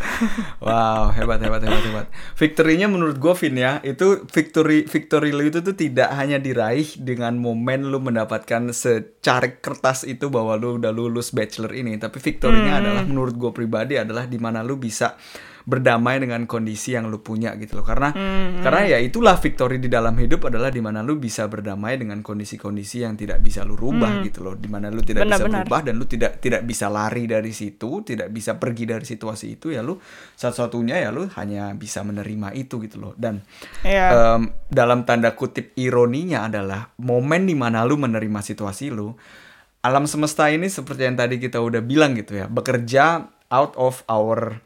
wow, 0.64 1.12
hebat 1.12 1.40
hebat 1.40 1.60
hebat 1.60 1.82
hebat. 1.84 2.06
Victory-nya 2.36 2.88
menurut 2.88 3.20
gue 3.20 3.34
Vin 3.36 3.56
ya, 3.60 3.80
itu 3.84 4.24
victory 4.28 4.88
victory 4.88 5.36
lu 5.36 5.44
itu 5.44 5.60
tuh 5.60 5.76
tidak 5.76 6.12
hanya 6.16 6.40
diraih 6.40 6.86
dengan 6.96 7.36
momen 7.36 7.92
lu 7.92 8.00
mendapatkan 8.00 8.72
secarik 8.72 9.60
kertas 9.60 10.08
itu 10.08 10.32
bahwa 10.32 10.56
lu 10.56 10.80
udah 10.80 10.92
lulus 10.92 11.32
bachelor 11.36 11.76
ini, 11.76 12.00
tapi 12.00 12.20
victory-nya 12.20 12.80
hmm. 12.80 12.82
adalah 12.84 13.02
menurut 13.04 13.34
gue 13.36 13.52
pribadi 13.52 14.00
adalah 14.00 14.24
di 14.24 14.40
mana 14.40 14.64
lu 14.64 14.80
bisa 14.80 15.16
berdamai 15.64 16.20
dengan 16.20 16.44
kondisi 16.44 16.92
yang 16.92 17.08
lu 17.08 17.24
punya 17.24 17.56
gitu 17.56 17.80
loh 17.80 17.86
karena 17.88 18.12
hmm, 18.12 18.60
karena 18.60 18.80
ya 18.84 18.98
itulah 19.00 19.40
victory 19.40 19.80
di 19.80 19.88
dalam 19.88 20.12
hidup 20.20 20.52
adalah 20.52 20.68
di 20.68 20.84
mana 20.84 21.00
lu 21.00 21.16
bisa 21.16 21.48
berdamai 21.48 21.96
dengan 21.96 22.20
kondisi-kondisi 22.20 23.00
yang 23.00 23.16
tidak 23.16 23.40
bisa 23.40 23.64
lu 23.64 23.72
rubah 23.72 24.20
hmm. 24.20 24.24
gitu 24.28 24.44
loh 24.44 24.52
di 24.60 24.68
mana 24.68 24.92
lu 24.92 25.00
tidak 25.00 25.24
benar, 25.24 25.40
bisa 25.40 25.44
benar. 25.48 25.56
berubah 25.64 25.80
dan 25.88 25.94
lu 25.96 26.04
tidak 26.04 26.32
tidak 26.44 26.62
bisa 26.68 26.92
lari 26.92 27.24
dari 27.24 27.52
situ 27.56 28.04
tidak 28.04 28.28
bisa 28.28 28.60
pergi 28.60 28.84
dari 28.84 29.04
situasi 29.08 29.56
itu 29.56 29.72
ya 29.72 29.80
lu 29.80 29.96
satu-satunya 30.36 31.00
ya 31.00 31.08
lu 31.08 31.24
hanya 31.32 31.72
bisa 31.72 32.04
menerima 32.04 32.52
itu 32.52 32.76
gitu 32.84 33.00
loh 33.00 33.12
dan 33.16 33.40
yeah. 33.80 33.92
Iya. 33.94 34.36
um, 34.36 34.42
dalam 34.68 35.08
tanda 35.08 35.32
kutip 35.32 35.72
ironinya 35.80 36.44
adalah 36.44 36.92
momen 37.00 37.48
di 37.48 37.56
mana 37.56 37.88
lu 37.88 37.96
menerima 37.96 38.44
situasi 38.44 38.92
lu 38.92 39.16
alam 39.80 40.04
semesta 40.04 40.52
ini 40.52 40.68
seperti 40.68 41.08
yang 41.08 41.16
tadi 41.16 41.40
kita 41.40 41.56
udah 41.56 41.80
bilang 41.80 42.12
gitu 42.12 42.36
ya 42.36 42.52
bekerja 42.52 43.32
out 43.48 43.72
of 43.80 44.04
our 44.12 44.60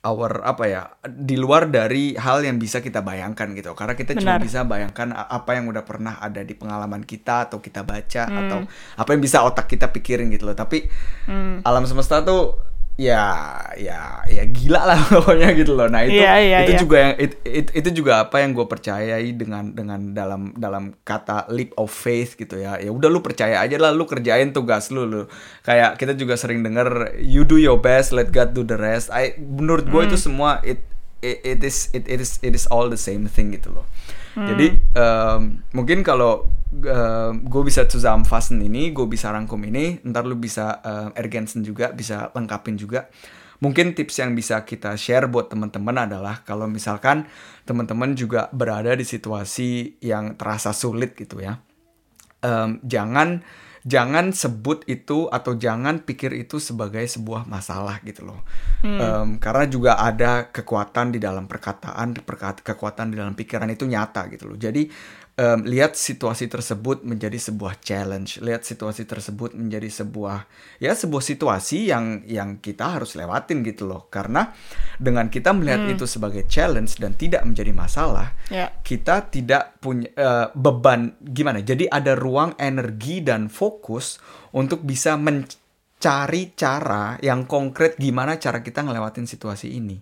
our 0.00 0.40
apa 0.40 0.64
ya 0.64 0.82
di 1.04 1.36
luar 1.36 1.68
dari 1.68 2.16
hal 2.16 2.40
yang 2.40 2.56
bisa 2.56 2.80
kita 2.80 3.04
bayangkan 3.04 3.52
gitu 3.52 3.76
karena 3.76 3.92
kita 3.92 4.16
cuma 4.16 4.40
Benar. 4.40 4.44
bisa 4.48 4.60
bayangkan 4.64 5.12
apa 5.12 5.50
yang 5.60 5.68
udah 5.68 5.84
pernah 5.84 6.16
ada 6.16 6.40
di 6.40 6.56
pengalaman 6.56 7.04
kita 7.04 7.52
atau 7.52 7.60
kita 7.60 7.84
baca 7.84 8.24
Hmm. 8.24 8.38
atau 8.40 8.58
apa 8.96 9.10
yang 9.12 9.20
bisa 9.20 9.44
otak 9.44 9.68
kita 9.68 9.92
pikirin 9.92 10.32
gitu 10.32 10.48
loh 10.48 10.56
tapi 10.56 10.88
Hmm. 11.28 11.60
alam 11.68 11.84
semesta 11.84 12.24
tuh 12.24 12.56
ya 13.00 13.56
ya 13.80 14.20
ya 14.28 14.44
gila 14.44 14.84
lah 14.84 15.00
pokoknya 15.16 15.56
gitu 15.56 15.72
loh. 15.72 15.88
Nah 15.88 16.04
itu 16.04 16.20
Iya, 16.20 16.32
iya, 16.36 16.58
itu 16.68 16.72
iya. 16.76 16.80
juga 16.80 16.96
yang 17.00 17.14
it- 17.16 17.40
it- 17.48 17.72
itu 17.72 17.88
juga 17.96 18.28
apa 18.28 18.44
yang 18.44 18.52
gue 18.52 18.68
percayai 18.68 19.32
dengan 19.32 19.72
dengan 19.72 20.12
dalam 20.12 20.52
dalam 20.52 20.92
kata 21.00 21.48
leap 21.48 21.72
of 21.80 21.88
faith 21.88 22.36
gitu 22.36 22.60
ya. 22.60 22.76
Ya 22.76 22.92
udah 22.92 23.08
lu 23.08 23.24
percaya 23.24 23.56
aja 23.56 23.80
lah 23.80 23.96
lu 23.96 24.04
kerjain 24.04 24.52
tugas 24.52 24.92
lu 24.92 25.08
lu. 25.08 25.24
Kayak 25.64 25.96
kita 25.96 26.12
juga 26.12 26.36
sering 26.36 26.60
denger 26.60 27.16
you 27.24 27.48
do 27.48 27.56
your 27.56 27.80
best 27.80 28.12
let 28.12 28.28
God 28.28 28.52
do 28.52 28.60
the 28.62 28.76
rest. 28.76 29.08
I 29.08 29.32
menurut 29.40 29.88
gue 29.88 30.02
itu 30.04 30.20
semua 30.20 30.60
it, 30.60 30.84
it 31.24 31.40
it 31.40 31.60
is 31.64 31.88
it, 31.96 32.04
it 32.04 32.20
is 32.20 32.36
it 32.44 32.52
is 32.52 32.68
all 32.68 32.92
the 32.92 33.00
same 33.00 33.24
thing 33.24 33.52
gitu 33.52 33.72
loh 33.72 33.88
jadi 34.36 34.66
em, 34.94 35.64
mungkin 35.74 36.06
kalau 36.06 36.46
gue 37.42 37.62
bisa 37.66 37.82
zusammenfassen 37.90 38.62
ini, 38.62 38.94
gue 38.94 39.02
bisa 39.10 39.34
rangkum 39.34 39.58
ini, 39.66 39.98
ntar 40.06 40.22
lu 40.22 40.38
bisa 40.38 40.78
em, 40.86 41.10
ergänzen 41.18 41.66
juga, 41.66 41.90
bisa 41.90 42.30
lengkapin 42.30 42.78
juga. 42.78 43.10
Mungkin 43.60 43.92
tips 43.92 44.24
yang 44.24 44.32
bisa 44.32 44.64
kita 44.64 44.96
share 44.96 45.28
buat 45.28 45.52
teman-teman 45.52 46.08
adalah 46.08 46.40
kalau 46.48 46.64
misalkan 46.64 47.28
teman-teman 47.68 48.16
juga 48.16 48.48
berada 48.54 48.96
di 48.96 49.04
situasi 49.04 50.00
yang 50.00 50.38
terasa 50.38 50.72
sulit 50.72 51.12
gitu 51.18 51.42
ya. 51.42 51.60
Em, 52.40 52.78
jangan 52.86 53.42
jangan 53.80 54.32
sebut 54.36 54.84
itu 54.84 55.26
atau 55.32 55.56
jangan 55.56 56.04
pikir 56.04 56.36
itu 56.36 56.60
sebagai 56.60 57.04
sebuah 57.08 57.48
masalah 57.48 58.00
gitu 58.04 58.28
loh. 58.28 58.44
Em, 58.84 59.40
karena 59.40 59.64
juga 59.68 59.92
ada 59.96 60.48
kekuatan 60.52 61.12
di 61.12 61.18
dalam 61.20 61.48
perkataan, 61.48 62.16
perkat- 62.20 62.60
kekuatan 62.60 63.12
di 63.12 63.16
dalam 63.16 63.32
pikiran 63.32 63.68
itu 63.72 63.88
nyata 63.88 64.28
gitu 64.28 64.52
loh. 64.52 64.58
Jadi 64.60 64.88
em, 65.40 65.64
lihat 65.64 65.96
situasi 65.96 66.52
tersebut 66.52 67.00
menjadi 67.00 67.40
sebuah 67.40 67.80
challenge, 67.80 68.44
lihat 68.44 68.68
situasi 68.68 69.08
tersebut 69.08 69.56
menjadi 69.56 69.88
sebuah 69.88 70.44
ya 70.76 70.92
sebuah 70.92 71.24
situasi 71.24 71.88
yang 71.88 72.20
yang 72.28 72.60
kita 72.60 73.00
harus 73.00 73.16
lewatin 73.16 73.64
gitu 73.64 73.88
loh. 73.88 74.12
Karena 74.12 74.52
dengan 75.00 75.32
kita 75.32 75.56
melihat 75.56 75.88
itu 75.88 76.04
sebagai 76.04 76.44
challenge 76.44 77.00
dan 77.00 77.16
tidak 77.16 77.40
menjadi 77.48 77.72
masalah, 77.72 78.36
Ya. 78.52 78.68
kita 78.84 79.32
tidak 79.32 79.80
punya 79.80 80.12
eh, 80.12 80.46
beban 80.52 81.16
gimana. 81.24 81.64
Jadi 81.64 81.88
ada 81.88 82.12
ruang 82.12 82.52
energi 82.60 83.24
dan 83.24 83.48
fokus 83.48 84.20
untuk 84.52 84.84
bisa 84.84 85.16
mencari 85.16 86.52
cara 86.52 87.16
yang 87.24 87.48
konkret 87.48 87.96
gimana 87.96 88.36
cara 88.36 88.60
kita 88.60 88.84
ngelewatin 88.84 89.24
situasi 89.24 89.72
ini. 89.72 89.96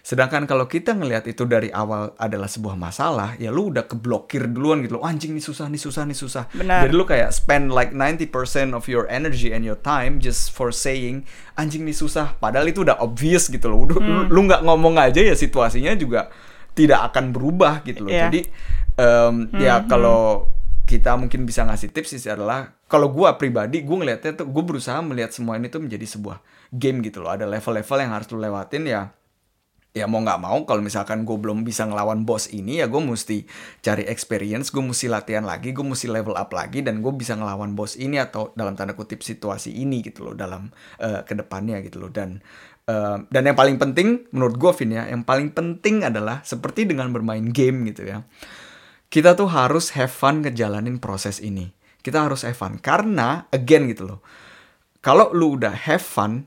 Sedangkan 0.00 0.44
kalau 0.44 0.64
kita 0.64 0.92
ngelihat 0.92 1.24
itu 1.24 1.44
dari 1.44 1.68
awal 1.68 2.16
adalah 2.16 2.48
sebuah 2.48 2.72
masalah, 2.72 3.36
ya 3.36 3.48
lu 3.48 3.68
udah 3.68 3.84
keblokir 3.84 4.48
duluan 4.48 4.80
gitu 4.80 4.96
loh. 4.96 5.04
"Oh, 5.04 5.08
anjing 5.08 5.30
nih 5.30 5.42
susah 5.42 5.66
nih 5.66 5.76
susah 5.76 6.02
nih 6.04 6.16
susah. 6.16 6.44
Benar. 6.50 6.88
Jadi 6.88 6.94
lu 6.94 7.04
kayak 7.04 7.30
spend 7.30 7.68
like 7.70 7.92
90% 7.92 8.72
of 8.72 8.88
your 8.88 9.04
energy 9.06 9.50
and 9.50 9.60
your 9.60 9.76
time 9.76 10.16
just 10.18 10.50
for 10.50 10.70
saying 10.70 11.22
anjing 11.54 11.84
nih 11.84 11.92
susah. 11.92 12.32
Padahal 12.36 12.66
itu 12.66 12.80
udah 12.80 12.96
obvious 12.98 13.46
gitu 13.46 13.68
loh. 13.68 13.84
Udah- 13.84 14.00
Lu 14.26 14.40
nggak 14.42 14.62
ngomong 14.62 14.96
aja 14.96 15.20
ya 15.20 15.32
situasinya 15.32 15.92
juga 15.94 16.32
tidak 16.72 17.12
akan 17.12 17.30
berubah 17.30 17.82
gitu 17.82 18.08
loh. 18.08 18.10
Iya. 18.10 18.26
Jadi 18.26 18.40
em, 18.96 19.34
ya 19.58 19.84
kalau 19.84 20.48
kita 20.84 21.14
mungkin 21.14 21.46
bisa 21.46 21.62
ngasih 21.62 21.94
tips 21.94 22.16
sih 22.16 22.26
adalah 22.26 22.74
kalau 22.84 23.06
gua 23.06 23.36
pribadi 23.36 23.78
gue 23.80 23.94
ngelihatnya 23.94 24.34
tuh 24.34 24.50
gue 24.50 24.64
berusaha 24.64 24.98
melihat 24.98 25.30
semua 25.30 25.54
ini 25.54 25.70
tuh 25.70 25.78
menjadi 25.78 26.02
sebuah 26.02 26.42
game 26.72 26.98
gitu 27.00 27.22
loh. 27.22 27.30
Ada 27.30 27.46
level-level 27.46 27.96
yang 28.00 28.10
harus 28.10 28.26
lu 28.28 28.38
lewatin 28.38 28.82
ya 28.84 29.14
ya 29.90 30.06
mau 30.06 30.22
nggak 30.22 30.38
mau 30.38 30.62
kalau 30.62 30.78
misalkan 30.86 31.26
gue 31.26 31.34
belum 31.34 31.66
bisa 31.66 31.82
ngelawan 31.82 32.22
bos 32.22 32.46
ini 32.54 32.78
ya 32.78 32.86
gue 32.86 33.02
mesti 33.02 33.42
cari 33.82 34.06
experience 34.06 34.70
gue 34.70 34.78
mesti 34.78 35.10
latihan 35.10 35.42
lagi 35.42 35.74
gue 35.74 35.82
mesti 35.82 36.06
level 36.06 36.38
up 36.38 36.54
lagi 36.54 36.86
dan 36.86 37.02
gue 37.02 37.10
bisa 37.10 37.34
ngelawan 37.34 37.74
bos 37.74 37.98
ini 37.98 38.22
atau 38.22 38.54
dalam 38.54 38.78
tanda 38.78 38.94
kutip 38.94 39.26
situasi 39.26 39.74
ini 39.74 39.98
gitu 40.06 40.30
loh 40.30 40.34
dalam 40.38 40.70
eh, 41.02 41.26
ke 41.26 41.34
depannya 41.34 41.82
gitu 41.82 42.06
loh. 42.06 42.10
Dan 42.14 42.38
eh, 42.86 43.18
dan 43.26 43.42
yang 43.42 43.58
paling 43.58 43.82
penting 43.82 44.30
menurut 44.30 44.54
gue 44.62 44.70
Vin 44.78 44.94
ya 44.94 45.10
yang 45.10 45.26
paling 45.26 45.50
penting 45.50 46.06
adalah 46.06 46.46
seperti 46.46 46.86
dengan 46.86 47.10
bermain 47.10 47.50
game 47.50 47.90
gitu 47.90 48.06
ya 48.06 48.22
kita 49.10 49.34
tuh 49.34 49.50
harus 49.50 49.90
have 49.98 50.14
fun 50.14 50.46
ngejalanin 50.46 51.02
proses 51.02 51.42
ini. 51.42 51.74
Kita 51.98 52.22
harus 52.30 52.46
have 52.46 52.54
fun. 52.54 52.78
Karena 52.78 53.50
again 53.50 53.90
gitu 53.90 54.06
loh 54.06 54.22
kalau 55.00 55.32
lu 55.32 55.56
udah 55.56 55.72
have 55.72 56.04
fun 56.04 56.44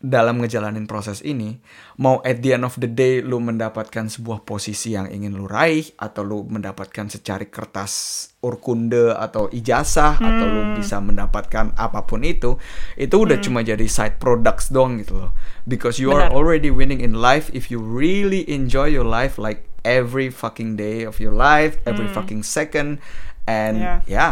dalam 0.00 0.40
ngejalanin 0.40 0.88
proses 0.88 1.20
ini, 1.20 1.60
mau 2.00 2.24
at 2.24 2.40
the 2.40 2.56
end 2.56 2.64
of 2.64 2.72
the 2.80 2.88
day 2.88 3.20
lu 3.20 3.36
mendapatkan 3.36 4.08
sebuah 4.08 4.48
posisi 4.48 4.96
yang 4.96 5.12
ingin 5.12 5.36
lu 5.36 5.44
raih, 5.44 5.92
atau 6.00 6.24
lu 6.24 6.48
mendapatkan 6.48 7.12
secari 7.12 7.52
kertas 7.52 8.32
urkunde 8.40 9.12
atau 9.12 9.52
ijazah, 9.52 10.16
atau 10.16 10.46
lu 10.48 10.62
bisa 10.72 11.04
mendapatkan 11.04 11.76
apa 11.76 12.08
pun 12.08 12.24
itu, 12.24 12.56
itu 12.96 13.12
udah 13.12 13.36
cuma 13.44 13.60
jadi 13.60 13.84
side 13.84 14.16
products 14.16 14.72
doang 14.72 15.04
gitu 15.04 15.20
loh. 15.20 15.36
Because 15.68 16.00
you 16.00 16.16
are 16.16 16.32
Benar. 16.32 16.36
already 16.36 16.72
winning 16.72 17.04
in 17.04 17.20
life 17.20 17.52
if 17.52 17.68
you 17.68 17.76
really 17.76 18.48
enjoy 18.48 18.88
your 18.88 19.04
life 19.04 19.36
like 19.36 19.68
every 19.84 20.32
fucking 20.32 20.80
day 20.80 21.04
of 21.04 21.20
your 21.20 21.36
life, 21.36 21.76
every 21.84 22.08
fucking 22.08 22.40
second, 22.40 23.04
and 23.44 23.84
Yeah. 23.84 24.00
ya 24.08 24.28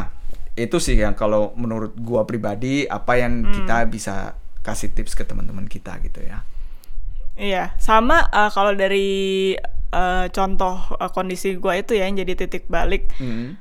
itu 0.58 0.80
sih 0.82 0.98
yang 0.98 1.14
kalau 1.14 1.54
menurut 1.54 1.94
gua 2.00 2.24
pribadi 2.24 2.88
apa 2.88 3.20
yang 3.20 3.46
kita 3.52 3.86
bisa 3.86 4.34
kasih 4.66 4.92
tips 4.92 5.14
ke 5.14 5.24
teman-teman 5.24 5.66
kita 5.66 5.96
gitu 6.04 6.20
ya. 6.22 6.42
Iya, 7.38 7.78
sama 7.78 8.26
eh, 8.34 8.50
kalau 8.50 8.74
dari 8.74 9.08
eh, 9.94 10.26
contoh 10.34 10.74
eh, 10.98 11.10
kondisi 11.14 11.54
gua 11.56 11.78
itu 11.78 11.94
ya 11.94 12.10
yang 12.10 12.18
jadi 12.18 12.34
titik 12.34 12.66
balik. 12.66 13.10
Hmm. 13.22 13.56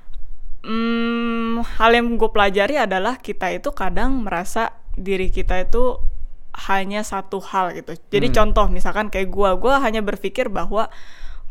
Hmm, 0.67 1.63
hal 1.79 1.95
yang 1.95 2.19
gue 2.19 2.27
pelajari 2.27 2.75
adalah 2.75 3.21
kita 3.23 3.55
itu 3.55 3.71
kadang 3.71 4.27
merasa 4.27 4.75
diri 4.99 5.31
kita 5.31 5.63
itu 5.63 5.95
hanya 6.67 7.05
satu 7.05 7.39
hal 7.39 7.71
gitu. 7.77 7.95
Jadi 8.09 8.33
contoh 8.33 8.65
misalkan 8.67 9.07
kayak 9.13 9.29
gua, 9.31 9.55
gua 9.55 9.79
hanya 9.79 10.01
berpikir 10.03 10.49
bahwa 10.49 10.89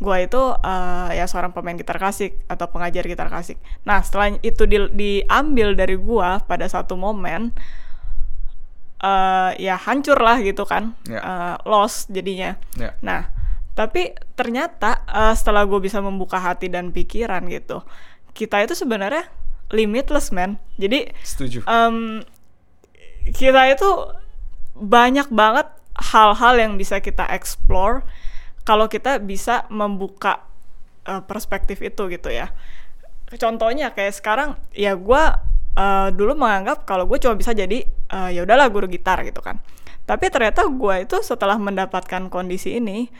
gua 0.02 0.16
itu 0.20 0.42
eh, 0.60 1.16
ya 1.16 1.24
seorang 1.30 1.54
pemain 1.54 1.78
gitar 1.78 1.96
klasik 1.96 2.36
atau 2.50 2.66
pengajar 2.68 3.06
gitar 3.06 3.30
klasik. 3.30 3.56
Nah 3.88 4.02
setelah 4.02 4.36
itu 4.42 4.66
di- 4.68 4.92
diambil 4.92 5.72
dari 5.78 5.96
gua 5.96 6.42
pada 6.42 6.66
satu 6.68 6.98
momen, 6.98 7.54
eh 9.06 9.50
ya 9.62 9.78
hancur 9.78 10.18
lah 10.18 10.42
gitu 10.42 10.66
kan, 10.66 10.98
Ya. 11.06 11.20
Eh, 11.22 11.56
lost 11.62 12.10
jadinya. 12.10 12.58
Ya. 12.74 12.98
Nah, 13.06 13.30
tapi 13.78 14.10
ternyata 14.34 15.06
eh, 15.06 15.34
setelah 15.38 15.62
gue 15.62 15.78
bisa 15.78 16.02
membuka 16.02 16.42
hati 16.42 16.66
dan 16.66 16.90
pikiran 16.90 17.46
gitu, 17.46 17.86
kita 18.34 18.66
itu 18.66 18.74
sebenarnya 18.74 19.30
limitless 19.70 20.34
man. 20.34 20.58
Jadi 20.74 21.10
Setuju. 21.22 21.62
em, 21.66 22.26
kita 23.30 23.62
itu 23.70 23.90
banyak 24.76 25.30
banget 25.30 25.66
hal-hal 26.12 26.54
yang 26.60 26.76
bisa 26.76 27.00
kita 27.00 27.24
explore 27.32 28.04
kalau 28.66 28.90
kita 28.90 29.22
bisa 29.22 29.64
membuka 29.70 30.42
eh, 31.06 31.22
perspektif 31.22 31.78
itu 31.80 32.10
gitu 32.10 32.28
ya. 32.30 32.50
Contohnya 33.38 33.90
kayak 33.90 34.14
sekarang 34.14 34.54
ya 34.70 34.94
gue 34.94 35.22
eh, 35.76 36.08
dulu 36.10 36.32
menganggap 36.34 36.82
kalau 36.82 37.04
gue 37.04 37.20
cuma 37.20 37.36
bisa 37.36 37.52
jadi 37.52 37.84
eh, 37.86 38.28
ya 38.32 38.42
udahlah 38.42 38.66
guru 38.68 38.88
gitar 38.88 39.20
gitu 39.22 39.38
kan. 39.40 39.60
Tapi 40.02 40.30
ternyata 40.30 40.64
gue 40.66 41.02
itu 41.02 41.16
setelah 41.20 41.58
mendapatkan 41.58 42.30
kondisi 42.30 42.78
ini, 42.78 43.10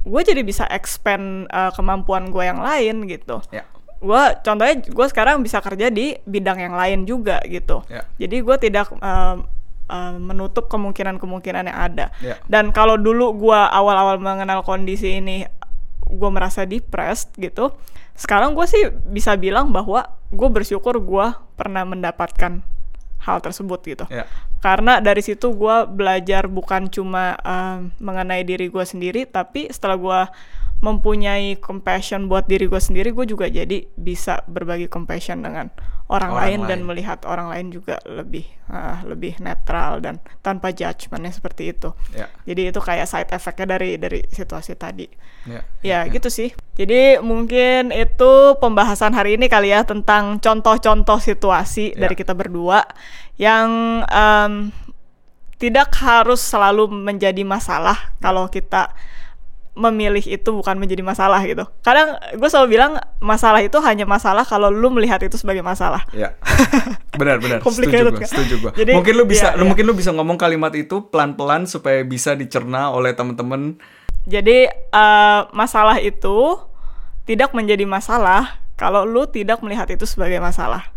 gue 0.00 0.20
jadi 0.22 0.40
bisa 0.40 0.64
expand 0.66 1.44
eh, 1.46 1.70
kemampuan 1.76 2.32
gue 2.32 2.44
yang 2.44 2.60
lain 2.60 3.04
gitu 3.04 3.44
Ya. 3.52 3.68
gue 4.00 4.22
contohnya 4.40 4.80
gue 4.80 5.06
sekarang 5.12 5.44
bisa 5.44 5.60
kerja 5.60 5.92
di 5.92 6.16
bidang 6.24 6.56
yang 6.56 6.72
lain 6.72 7.04
juga 7.04 7.36
gitu 7.44 7.84
Ya. 7.84 8.08
jadi 8.16 8.40
gue 8.40 8.56
tidak 8.56 8.88
um, 8.96 9.44
um, 9.92 10.14
menutup 10.24 10.72
kemungkinan-kemungkinan 10.72 11.68
yang 11.68 11.76
ada 11.76 12.08
Ya. 12.24 12.40
dan 12.48 12.72
kalau 12.72 12.96
dulu 12.96 13.36
gue 13.36 13.60
awal-awal 13.60 14.16
mengenal 14.16 14.64
kondisi 14.64 15.20
ini 15.20 15.44
gue 16.10 16.30
merasa 16.30 16.66
depressed 16.66 17.30
gitu 17.38 17.70
sekarang 18.14 18.52
gue 18.52 18.66
sih 18.66 18.82
bisa 19.08 19.32
bilang 19.34 19.70
bahwa 19.70 20.04
gue 20.28 20.48
bersyukur 20.50 20.98
gue 21.00 21.26
pernah 21.54 21.86
mendapatkan 21.86 22.60
hal 23.20 23.38
tersebut 23.40 23.80
gitu 23.84 24.04
Ya. 24.08 24.24
karena 24.60 24.98
dari 24.98 25.20
situ 25.20 25.52
gue 25.52 25.76
belajar 25.88 26.48
bukan 26.48 26.88
cuma 26.88 27.36
um, 27.44 27.92
mengenai 28.00 28.44
diri 28.44 28.68
gue 28.68 28.84
sendiri 28.84 29.24
tapi 29.24 29.68
setelah 29.68 29.96
gue 29.96 30.20
mempunyai 30.80 31.60
compassion 31.60 32.24
buat 32.24 32.48
diri 32.48 32.64
gue 32.64 32.80
sendiri 32.80 33.12
gue 33.12 33.24
juga 33.24 33.46
jadi 33.46 33.84
bisa 33.94 34.40
berbagi 34.48 34.88
compassion 34.88 35.44
dengan 35.44 35.68
orang, 36.08 36.32
Orang 36.32 36.40
lain, 36.40 36.60
dan 36.66 36.78
lain. 36.82 36.88
melihat 36.88 37.18
orang 37.22 37.52
lain 37.52 37.68
juga 37.68 38.00
lebih 38.02 38.48
ah, 38.66 39.04
lebih 39.04 39.38
netral 39.38 40.00
dan 40.00 40.18
tanpa 40.40 40.72
judgementnya 40.72 41.30
seperti 41.30 41.70
itu 41.70 41.92
Ya. 42.10 42.26
jadi 42.42 42.72
itu 42.72 42.80
kayak 42.80 43.06
side 43.06 43.30
effectnya 43.30 43.76
dari 43.76 44.00
dari 44.00 44.24
situasi 44.26 44.72
tadi 44.74 45.06
Ya. 45.44 45.60
ya 45.80 45.98
gitu 46.08 46.26
sih 46.26 46.50
jadi 46.74 47.20
mungkin 47.20 47.92
itu 47.92 48.32
pembahasan 48.56 49.12
hari 49.12 49.36
ini 49.36 49.46
kali 49.46 49.70
ya 49.70 49.84
tentang 49.84 50.40
contoh-contoh 50.40 51.20
situasi 51.20 51.92
Ya. 51.92 52.08
dari 52.08 52.16
kita 52.16 52.32
berdua 52.32 52.88
yang 53.36 53.68
em, 54.08 54.72
tidak 55.60 55.92
harus 56.00 56.40
selalu 56.40 56.88
menjadi 56.88 57.44
masalah 57.44 58.16
kalau 58.16 58.48
kita 58.48 58.96
memilih 59.78 60.22
itu 60.26 60.50
bukan 60.50 60.76
menjadi 60.76 61.00
masalah 61.00 61.40
gitu. 61.46 61.62
Kadang 61.80 62.18
gue 62.34 62.48
selalu 62.50 62.68
bilang 62.74 62.92
masalah 63.22 63.62
itu 63.62 63.78
hanya 63.80 64.02
masalah 64.04 64.42
kalau 64.42 64.68
lu 64.68 64.90
melihat 64.90 65.22
itu 65.22 65.38
sebagai 65.38 65.62
masalah. 65.62 66.04
Ya, 66.10 66.34
benar 67.20 67.38
benar. 67.38 67.62
setuju 67.66 68.10
gue, 68.10 68.18
kan? 68.18 68.28
setuju 68.28 68.54
gue. 68.68 68.72
Jadi, 68.82 68.92
mungkin 68.98 69.14
lu 69.14 69.24
bisa, 69.24 69.54
iya, 69.54 69.58
lu 69.58 69.64
iya. 69.64 69.68
mungkin 69.70 69.84
lu 69.86 69.94
bisa 69.94 70.10
ngomong 70.10 70.36
kalimat 70.36 70.74
itu 70.74 71.06
pelan-pelan 71.08 71.70
supaya 71.70 72.02
bisa 72.02 72.34
dicerna 72.34 72.90
oleh 72.90 73.14
teman-teman. 73.14 73.78
Jadi 74.26 74.68
eh, 74.70 75.40
masalah 75.54 76.02
itu 76.02 76.58
tidak 77.24 77.54
menjadi 77.54 77.86
masalah 77.86 78.58
kalau 78.74 79.06
lu 79.06 79.28
tidak 79.30 79.62
melihat 79.62 79.86
itu 79.86 80.02
sebagai 80.08 80.42
masalah. 80.42 80.90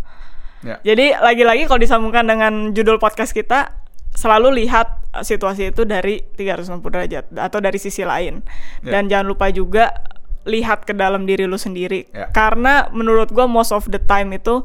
Ya. 0.64 0.80
Jadi 0.82 1.12
lagi-lagi 1.14 1.68
kalau 1.68 1.84
disambungkan 1.84 2.24
dengan 2.24 2.72
judul 2.72 2.96
podcast 2.98 3.36
kita 3.36 3.83
selalu 4.14 4.66
lihat 4.66 5.02
uh, 5.14 5.26
situasi 5.26 5.74
itu 5.74 5.84
dari 5.84 6.22
360 6.38 6.80
derajat 6.82 7.26
atau 7.34 7.60
dari 7.60 7.78
sisi 7.82 8.06
lain. 8.06 8.42
Ya. 8.86 8.98
Dan 8.98 9.10
jangan 9.10 9.28
lupa 9.30 9.50
juga 9.50 9.94
lihat 10.44 10.84
ke 10.84 10.94
dalam 10.94 11.26
diri 11.26 11.50
lu 11.50 11.58
sendiri. 11.58 12.10
Ya. 12.14 12.30
Karena 12.30 12.90
menurut 12.94 13.34
gua 13.34 13.50
most 13.50 13.74
of 13.74 13.90
the 13.90 14.00
time 14.00 14.32
itu 14.36 14.64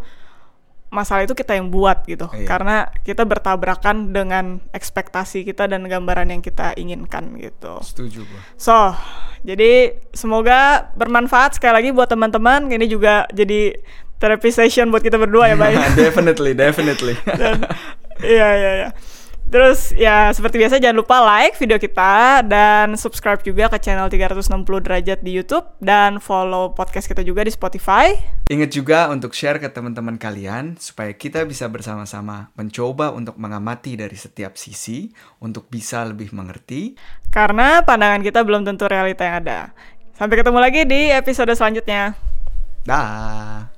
masalah 0.89 1.29
itu 1.29 1.37
kita 1.37 1.57
yang 1.57 1.69
buat 1.69 2.05
gitu. 2.09 2.29
Iya. 2.33 2.49
Karena 2.49 2.77
kita 3.05 3.29
bertabrakan 3.29 4.13
dengan 4.13 4.61
ekspektasi 4.73 5.45
kita 5.45 5.69
dan 5.69 5.85
gambaran 5.85 6.33
yang 6.33 6.41
kita 6.41 6.73
inginkan 6.81 7.37
gitu. 7.37 7.81
Setuju 7.85 8.25
gue. 8.25 8.41
So, 8.57 8.97
jadi 9.45 10.01
semoga 10.17 10.89
bermanfaat 10.97 11.61
sekali 11.61 11.85
lagi 11.85 11.91
buat 11.93 12.09
teman-teman. 12.09 12.73
Ini 12.73 12.89
juga 12.89 13.29
jadi 13.29 13.77
therapy 14.17 14.49
session 14.49 14.89
buat 14.89 15.05
kita 15.05 15.21
berdua 15.21 15.53
ya, 15.53 15.57
Bay. 15.61 15.77
definitely, 16.09 16.57
definitely. 16.57 17.15
Iya, 18.19 18.49
iya, 18.59 18.71
iya. 18.75 18.89
Terus 19.49 19.97
ya 19.97 20.29
seperti 20.29 20.61
biasa 20.61 20.77
jangan 20.77 21.01
lupa 21.01 21.25
like 21.25 21.57
video 21.57 21.81
kita 21.81 22.45
dan 22.45 22.93
subscribe 23.01 23.41
juga 23.41 23.73
ke 23.73 23.81
channel 23.81 24.13
360 24.13 24.61
derajat 24.85 25.25
di 25.25 25.33
YouTube 25.33 25.65
dan 25.81 26.21
follow 26.21 26.77
podcast 26.77 27.09
kita 27.09 27.25
juga 27.25 27.49
di 27.49 27.53
Spotify. 27.53 28.13
Ingat 28.53 28.71
juga 28.77 29.09
untuk 29.09 29.33
share 29.33 29.57
ke 29.57 29.73
teman-teman 29.73 30.21
kalian 30.21 30.77
supaya 30.77 31.17
kita 31.17 31.49
bisa 31.49 31.65
bersama-sama 31.73 32.53
mencoba 32.61 33.09
untuk 33.17 33.41
mengamati 33.41 33.97
dari 33.97 34.17
setiap 34.21 34.61
sisi 34.61 35.09
untuk 35.41 35.73
bisa 35.73 36.05
lebih 36.05 36.29
mengerti. 36.37 36.93
Karena 37.33 37.81
pandangan 37.81 38.21
kita 38.21 38.45
belum 38.45 38.69
tentu 38.69 38.85
realita 38.85 39.25
yang 39.25 39.49
ada. 39.49 39.73
Sampai 40.13 40.45
ketemu 40.45 40.59
lagi 40.61 40.85
di 40.85 41.09
episode 41.09 41.53
selanjutnya. 41.57 42.13
Dah. 42.85 43.78